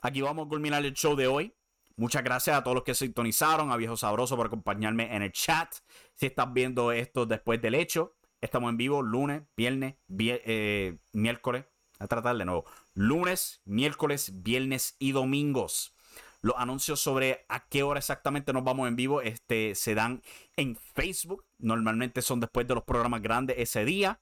aquí 0.00 0.20
vamos 0.20 0.46
a 0.46 0.48
culminar 0.48 0.84
el 0.84 0.94
show 0.94 1.16
de 1.16 1.26
hoy. 1.26 1.54
Muchas 1.96 2.24
gracias 2.24 2.56
a 2.56 2.64
todos 2.64 2.74
los 2.74 2.84
que 2.84 2.94
sintonizaron, 2.94 3.70
a 3.70 3.76
Viejo 3.76 3.96
Sabroso 3.96 4.36
por 4.36 4.46
acompañarme 4.46 5.14
en 5.14 5.22
el 5.22 5.32
chat. 5.32 5.72
Si 6.14 6.26
estás 6.26 6.52
viendo 6.52 6.90
esto 6.90 7.24
después 7.24 7.62
del 7.62 7.76
hecho, 7.76 8.16
estamos 8.40 8.70
en 8.70 8.76
vivo 8.76 9.02
lunes, 9.02 9.42
viernes, 9.56 9.94
eh, 10.18 10.98
miércoles. 11.12 11.66
A 12.00 12.08
tratar 12.08 12.36
de 12.36 12.44
nuevo. 12.44 12.64
Lunes, 12.94 13.62
miércoles, 13.64 14.42
viernes 14.42 14.96
y 14.98 15.12
domingos. 15.12 15.94
Los 16.40 16.56
anuncios 16.58 17.00
sobre 17.00 17.46
a 17.48 17.66
qué 17.68 17.84
hora 17.84 18.00
exactamente 18.00 18.52
nos 18.52 18.64
vamos 18.64 18.88
en 18.88 18.96
vivo 18.96 19.22
este, 19.22 19.74
se 19.76 19.94
dan 19.94 20.20
en 20.56 20.76
Facebook. 20.76 21.46
Normalmente 21.58 22.20
son 22.20 22.40
después 22.40 22.66
de 22.66 22.74
los 22.74 22.84
programas 22.84 23.22
grandes 23.22 23.56
ese 23.58 23.84
día. 23.84 24.20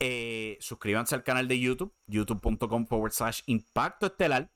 Eh, 0.00 0.56
suscríbanse 0.60 1.16
al 1.16 1.24
canal 1.24 1.48
de 1.48 1.58
YouTube, 1.58 1.92
youtube.com 2.06 2.86
forward 2.86 3.12
slash 3.12 3.42
impacto 3.46 4.06
estelar. 4.06 4.50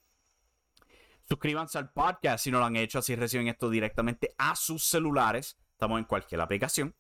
Suscríbanse 1.33 1.79
al 1.79 1.91
podcast 1.91 2.45
si 2.45 2.51
no 2.51 2.59
lo 2.59 2.67
han 2.67 2.77
hecho, 2.77 2.99
así 2.99 3.17
reciben 3.17 3.49
esto 3.49 3.71
directamente 3.71 4.35
a 4.37 4.55
sus 4.55 4.85
celulares. 4.85 5.57
Estamos 5.71 5.99
en 5.99 6.05
cualquier 6.05 6.43
aplicación. 6.43 6.95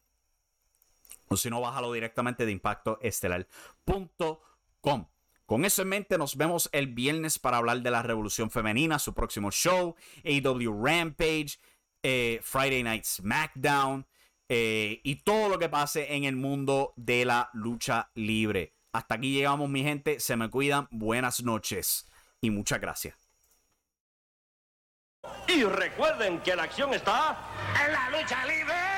O 1.28 1.36
si 1.36 1.50
no, 1.50 1.60
bájalo 1.60 1.92
directamente 1.92 2.46
de 2.46 2.52
impactoestelar.com. 2.52 5.06
Con 5.44 5.66
eso 5.66 5.82
en 5.82 5.88
mente, 5.88 6.16
nos 6.16 6.38
vemos 6.38 6.70
el 6.72 6.86
viernes 6.86 7.38
para 7.38 7.58
hablar 7.58 7.82
de 7.82 7.90
la 7.90 8.02
revolución 8.02 8.50
femenina, 8.50 8.98
su 8.98 9.12
próximo 9.12 9.50
show, 9.50 9.96
AW 10.24 10.82
Rampage, 10.82 11.58
eh, 12.02 12.40
Friday 12.42 12.82
Night 12.82 13.04
SmackDown, 13.04 14.06
eh, 14.48 15.02
y 15.04 15.16
todo 15.16 15.50
lo 15.50 15.58
que 15.58 15.68
pase 15.68 16.14
en 16.14 16.24
el 16.24 16.36
mundo 16.36 16.94
de 16.96 17.26
la 17.26 17.50
lucha 17.52 18.10
libre. 18.14 18.72
Hasta 18.92 19.16
aquí 19.16 19.30
llegamos, 19.30 19.68
mi 19.68 19.82
gente. 19.82 20.20
Se 20.20 20.36
me 20.36 20.48
cuidan. 20.48 20.88
Buenas 20.90 21.42
noches 21.42 22.08
y 22.40 22.48
muchas 22.48 22.80
gracias. 22.80 23.21
Y 25.62 25.64
recuerden 25.64 26.40
que 26.40 26.56
la 26.56 26.64
acción 26.64 26.92
está 26.92 27.36
en 27.86 27.92
la 27.92 28.10
lucha 28.10 28.44
libre. 28.46 28.91